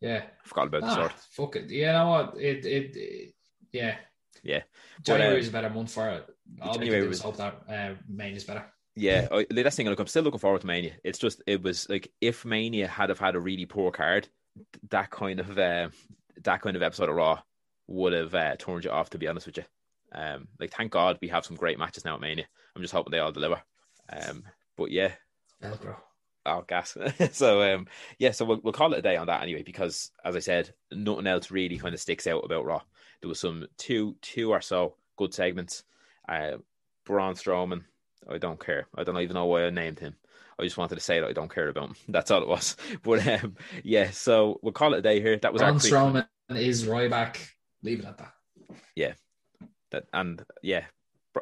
yeah. 0.01 0.23
I 0.45 0.49
forgot 0.49 0.67
about 0.67 0.81
the 0.81 0.87
Ah, 0.89 0.95
sword. 0.95 1.13
fuck 1.31 1.57
it. 1.57 1.71
You 1.71 1.87
know 1.87 2.09
what? 2.09 2.35
It, 2.41 2.65
it, 2.67 2.97
it 2.97 3.35
yeah. 3.73 3.97
Yeah. 4.43 4.63
January 5.05 5.37
uh, 5.37 5.39
is 5.39 5.49
a 5.49 5.53
better 5.53 5.71
month 5.71 5.93
for 5.93 6.09
it. 6.09 6.27
All 6.61 6.75
January 6.75 7.03
can 7.03 7.09
do 7.09 7.13
is 7.13 7.19
was- 7.19 7.21
hope 7.21 7.37
that 7.37 7.63
uh, 7.69 7.95
Maine 8.09 8.35
is 8.35 8.43
better. 8.45 8.65
Yeah, 8.97 9.29
I, 9.31 9.47
that's 9.49 9.77
thing. 9.77 9.89
Look, 9.89 10.01
I'm 10.01 10.07
still 10.09 10.25
looking 10.25 10.41
forward 10.41 10.61
to 10.63 10.67
Mania. 10.67 10.93
It's 11.05 11.19
just 11.21 11.41
it 11.47 11.63
was 11.63 11.89
like 11.89 12.11
if 12.21 12.45
Mania 12.45 12.89
had 12.89 13.09
have 13.11 13.19
had 13.21 13.37
a 13.37 13.41
really 13.41 13.65
poor 13.65 13.91
card, 13.93 14.27
that 14.91 15.11
kind 15.11 15.39
of 15.41 15.57
uh, 15.57 15.89
that 16.43 16.63
kind 16.63 16.77
of 16.77 16.83
episode 16.83 17.09
of 17.09 17.17
Raw 17.17 17.41
would 17.89 18.13
have 18.13 18.35
uh, 18.35 18.57
turned 18.57 18.85
you 18.85 18.91
off. 18.91 19.11
To 19.11 19.19
be 19.19 19.29
honest 19.29 19.47
with 19.47 19.59
you, 19.59 19.65
um, 20.13 20.49
like 20.59 20.73
thank 20.73 20.93
God 20.93 21.19
we 21.21 21.29
have 21.29 21.45
some 21.45 21.57
great 21.57 21.79
matches 21.79 22.05
now 22.05 22.15
at 22.15 22.21
Mania. 22.21 22.47
I'm 22.75 22.83
just 22.83 22.95
hoping 22.95 23.11
they 23.11 23.19
all 23.19 23.33
deliver. 23.33 23.61
Um, 24.09 24.45
but 24.77 24.91
yeah. 24.91 25.13
Oh, 26.45 26.65
gas. 26.67 26.97
so, 27.33 27.63
um, 27.75 27.87
yeah, 28.19 28.33
so 28.33 28.45
we'll, 28.45 28.61
we'll 28.63 28.73
call 28.73 28.93
it 28.93 28.99
a 28.99 29.03
day 29.03 29.17
on 29.17 29.29
that 29.29 29.43
anyway, 29.43 29.63
because 29.63 30.11
as 30.25 30.35
I 30.35 30.41
said, 30.41 30.75
nothing 30.91 31.27
else 31.27 31.51
really 31.51 31.79
kind 31.79 31.95
of 31.95 32.01
sticks 32.01 32.27
out 32.27 32.45
about 32.45 32.65
Raw. 32.65 32.83
There 33.21 33.29
was 33.29 33.39
some 33.39 33.67
two, 33.79 34.17
two 34.23 34.51
or 34.51 34.61
so 34.61 34.97
good 35.17 35.33
segments. 35.33 35.85
Uh, 36.29 36.57
Braun 37.05 37.35
Strowman, 37.35 37.85
I 38.29 38.39
don't 38.39 38.65
care. 38.65 38.89
I 38.97 39.05
don't 39.05 39.19
even 39.19 39.35
know 39.35 39.47
why 39.47 39.67
I 39.67 39.71
named 39.71 40.01
him. 40.01 40.17
I 40.59 40.65
just 40.65 40.77
wanted 40.77 40.97
to 40.97 41.01
say 41.01 41.21
that 41.21 41.29
I 41.29 41.33
don't 41.33 41.53
care 41.53 41.69
about 41.69 41.89
him. 41.91 41.97
That's 42.09 42.31
all 42.31 42.43
it 42.43 42.49
was. 42.49 42.77
But 43.03 43.27
um, 43.27 43.57
yeah, 43.83 44.11
so 44.11 44.59
we'll 44.63 44.73
call 44.73 44.95
it 44.95 44.99
a 44.99 45.03
day 45.03 45.21
here. 45.21 45.37
That 45.39 45.53
was 45.53 45.63
Braun 45.63 45.79
Strowman 45.79 46.27
is 46.51 46.85
Ryback. 46.85 47.39
Leave 47.83 48.01
it 48.01 48.07
at 48.07 48.19
that. 48.19 48.35
Yeah, 48.95 49.15
that, 49.91 50.05
and 50.13 50.43
yeah, 50.63 50.85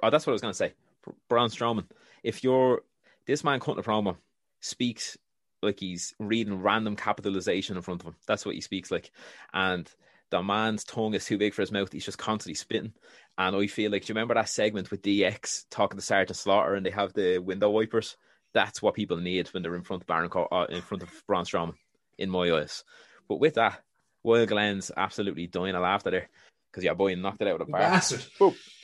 oh, 0.02 0.10
that's 0.10 0.26
what 0.26 0.32
I 0.32 0.34
was 0.34 0.42
going 0.42 0.52
to 0.52 0.56
say. 0.56 0.72
Br- 1.02 1.10
Braun 1.28 1.50
Strowman. 1.50 1.84
If 2.22 2.42
you're 2.42 2.82
this 3.26 3.44
man 3.44 3.60
cutting 3.60 3.80
a 3.80 3.82
promo 3.82 4.16
speaks 4.60 5.16
like 5.62 5.80
he's 5.80 6.14
reading 6.18 6.62
random 6.62 6.96
capitalization 6.96 7.76
in 7.76 7.82
front 7.82 8.02
of 8.02 8.08
him. 8.08 8.16
That's 8.26 8.46
what 8.46 8.54
he 8.54 8.60
speaks 8.60 8.90
like. 8.90 9.10
And 9.52 9.90
the 10.30 10.42
man's 10.42 10.84
tongue 10.84 11.14
is 11.14 11.24
too 11.24 11.38
big 11.38 11.54
for 11.54 11.62
his 11.62 11.72
mouth. 11.72 11.92
He's 11.92 12.04
just 12.04 12.18
constantly 12.18 12.54
spitting. 12.54 12.92
And 13.36 13.56
I 13.56 13.66
feel 13.66 13.90
like, 13.90 14.04
do 14.04 14.10
you 14.10 14.14
remember 14.14 14.34
that 14.34 14.48
segment 14.48 14.90
with 14.90 15.02
DX 15.02 15.66
talking 15.70 15.98
to 15.98 16.04
Sergeant 16.04 16.36
Slaughter 16.36 16.74
and 16.74 16.84
they 16.84 16.90
have 16.90 17.12
the 17.12 17.38
window 17.38 17.70
wipers? 17.70 18.16
That's 18.52 18.82
what 18.82 18.94
people 18.94 19.16
need 19.16 19.48
when 19.48 19.62
they're 19.62 19.76
in 19.76 19.82
front 19.82 20.02
of 20.02 20.06
Baron, 20.06 20.30
uh, 20.34 20.66
in 20.68 20.82
front 20.82 21.02
of 21.02 21.22
Braun 21.26 21.44
Strowman, 21.44 21.74
in 22.18 22.30
my 22.30 22.50
eyes. 22.52 22.84
But 23.28 23.36
with 23.36 23.54
that, 23.54 23.80
Will 24.22 24.46
Glenn's 24.46 24.90
absolutely 24.96 25.46
dying 25.46 25.74
of 25.74 25.82
laughter 25.82 26.10
there 26.10 26.28
because 26.70 26.84
your 26.84 26.94
boy 26.94 27.14
knocked 27.14 27.42
it 27.42 27.48
out 27.48 27.60
of 27.60 27.66
the 27.66 27.72
park. 27.72 27.82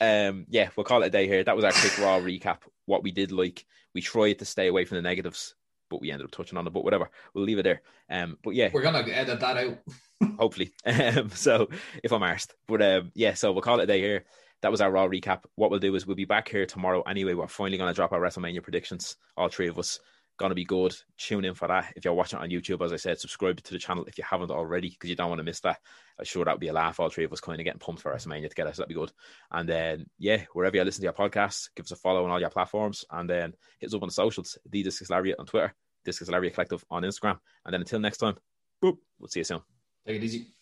Um, 0.01 0.45
yeah, 0.49 0.69
we'll 0.75 0.83
call 0.83 1.03
it 1.03 1.07
a 1.07 1.11
day 1.11 1.27
here. 1.27 1.43
That 1.43 1.55
was 1.55 1.65
our 1.65 1.71
quick 1.71 1.97
raw 1.99 2.19
recap. 2.19 2.59
What 2.85 3.03
we 3.03 3.11
did 3.11 3.31
like, 3.31 3.65
we 3.93 4.01
tried 4.01 4.39
to 4.39 4.45
stay 4.45 4.67
away 4.67 4.85
from 4.85 4.95
the 4.95 5.01
negatives, 5.01 5.55
but 5.89 6.01
we 6.01 6.11
ended 6.11 6.25
up 6.25 6.31
touching 6.31 6.57
on 6.57 6.67
it. 6.67 6.73
But 6.73 6.83
whatever, 6.83 7.09
we'll 7.33 7.45
leave 7.45 7.59
it 7.59 7.63
there. 7.63 7.81
Um, 8.09 8.37
but 8.43 8.55
yeah, 8.55 8.69
we're 8.73 8.81
gonna 8.81 9.05
edit 9.09 9.39
that 9.39 9.57
out. 9.57 9.77
hopefully. 10.39 10.71
Um, 10.85 11.29
so 11.29 11.69
if 12.03 12.11
I'm 12.11 12.21
arsed, 12.21 12.53
but 12.67 12.81
um, 12.81 13.11
yeah, 13.13 13.33
so 13.33 13.51
we'll 13.51 13.61
call 13.61 13.79
it 13.79 13.83
a 13.83 13.87
day 13.87 13.99
here. 13.99 14.25
That 14.61 14.71
was 14.71 14.81
our 14.81 14.91
raw 14.91 15.07
recap. 15.07 15.43
What 15.55 15.69
we'll 15.69 15.79
do 15.79 15.95
is 15.95 16.07
we'll 16.07 16.15
be 16.15 16.25
back 16.25 16.49
here 16.49 16.65
tomorrow 16.65 17.01
anyway. 17.03 17.33
We're 17.33 17.47
finally 17.47 17.77
going 17.77 17.89
to 17.89 17.95
drop 17.95 18.11
our 18.11 18.19
WrestleMania 18.19 18.63
predictions, 18.63 19.15
all 19.35 19.49
three 19.49 19.67
of 19.67 19.77
us 19.77 19.99
going 20.37 20.51
to 20.51 20.55
be 20.55 20.65
good. 20.65 20.95
Tune 21.17 21.45
in 21.45 21.55
for 21.55 21.67
that. 21.67 21.93
If 21.95 22.05
you're 22.05 22.13
watching 22.13 22.39
on 22.39 22.49
YouTube, 22.49 22.83
as 22.85 22.93
I 22.93 22.97
said, 22.97 23.19
subscribe 23.19 23.61
to 23.61 23.73
the 23.73 23.79
channel 23.79 24.05
if 24.05 24.17
you 24.17 24.23
haven't 24.23 24.51
already, 24.51 24.89
because 24.89 25.09
you 25.09 25.15
don't 25.15 25.29
want 25.29 25.39
to 25.39 25.43
miss 25.43 25.59
that. 25.61 25.79
I'm 26.17 26.25
sure 26.25 26.45
that 26.45 26.51
would 26.51 26.59
be 26.59 26.67
a 26.67 26.73
laugh. 26.73 26.99
All 26.99 27.09
three 27.09 27.23
of 27.23 27.33
us 27.33 27.41
kind 27.41 27.59
of 27.59 27.65
getting 27.65 27.79
pumped 27.79 28.01
for 28.01 28.13
WrestleMania 28.13 28.49
together, 28.49 28.71
so 28.73 28.81
that'd 28.81 28.89
be 28.89 28.95
good. 28.95 29.11
And 29.51 29.67
then, 29.67 30.05
yeah, 30.17 30.43
wherever 30.53 30.75
you 30.75 30.83
listen 30.83 31.01
to 31.01 31.05
your 31.05 31.13
podcast, 31.13 31.69
give 31.75 31.85
us 31.85 31.91
a 31.91 31.95
follow 31.95 32.23
on 32.23 32.31
all 32.31 32.39
your 32.39 32.49
platforms, 32.49 33.03
and 33.11 33.29
then 33.29 33.53
hit 33.79 33.87
us 33.87 33.93
up 33.93 34.03
on 34.03 34.09
the 34.09 34.13
socials, 34.13 34.57
the 34.69 34.83
Discus 34.83 35.09
Lariat 35.09 35.39
on 35.39 35.45
Twitter, 35.45 35.73
Discus 36.05 36.29
Lariat 36.29 36.53
Collective 36.53 36.85
on 36.89 37.03
Instagram. 37.03 37.39
And 37.65 37.73
then 37.73 37.81
until 37.81 37.99
next 37.99 38.17
time, 38.17 38.35
boop, 38.83 38.97
we'll 39.19 39.29
see 39.29 39.39
you 39.39 39.43
soon. 39.43 39.61
Take 40.05 40.17
it 40.17 40.23
easy. 40.23 40.56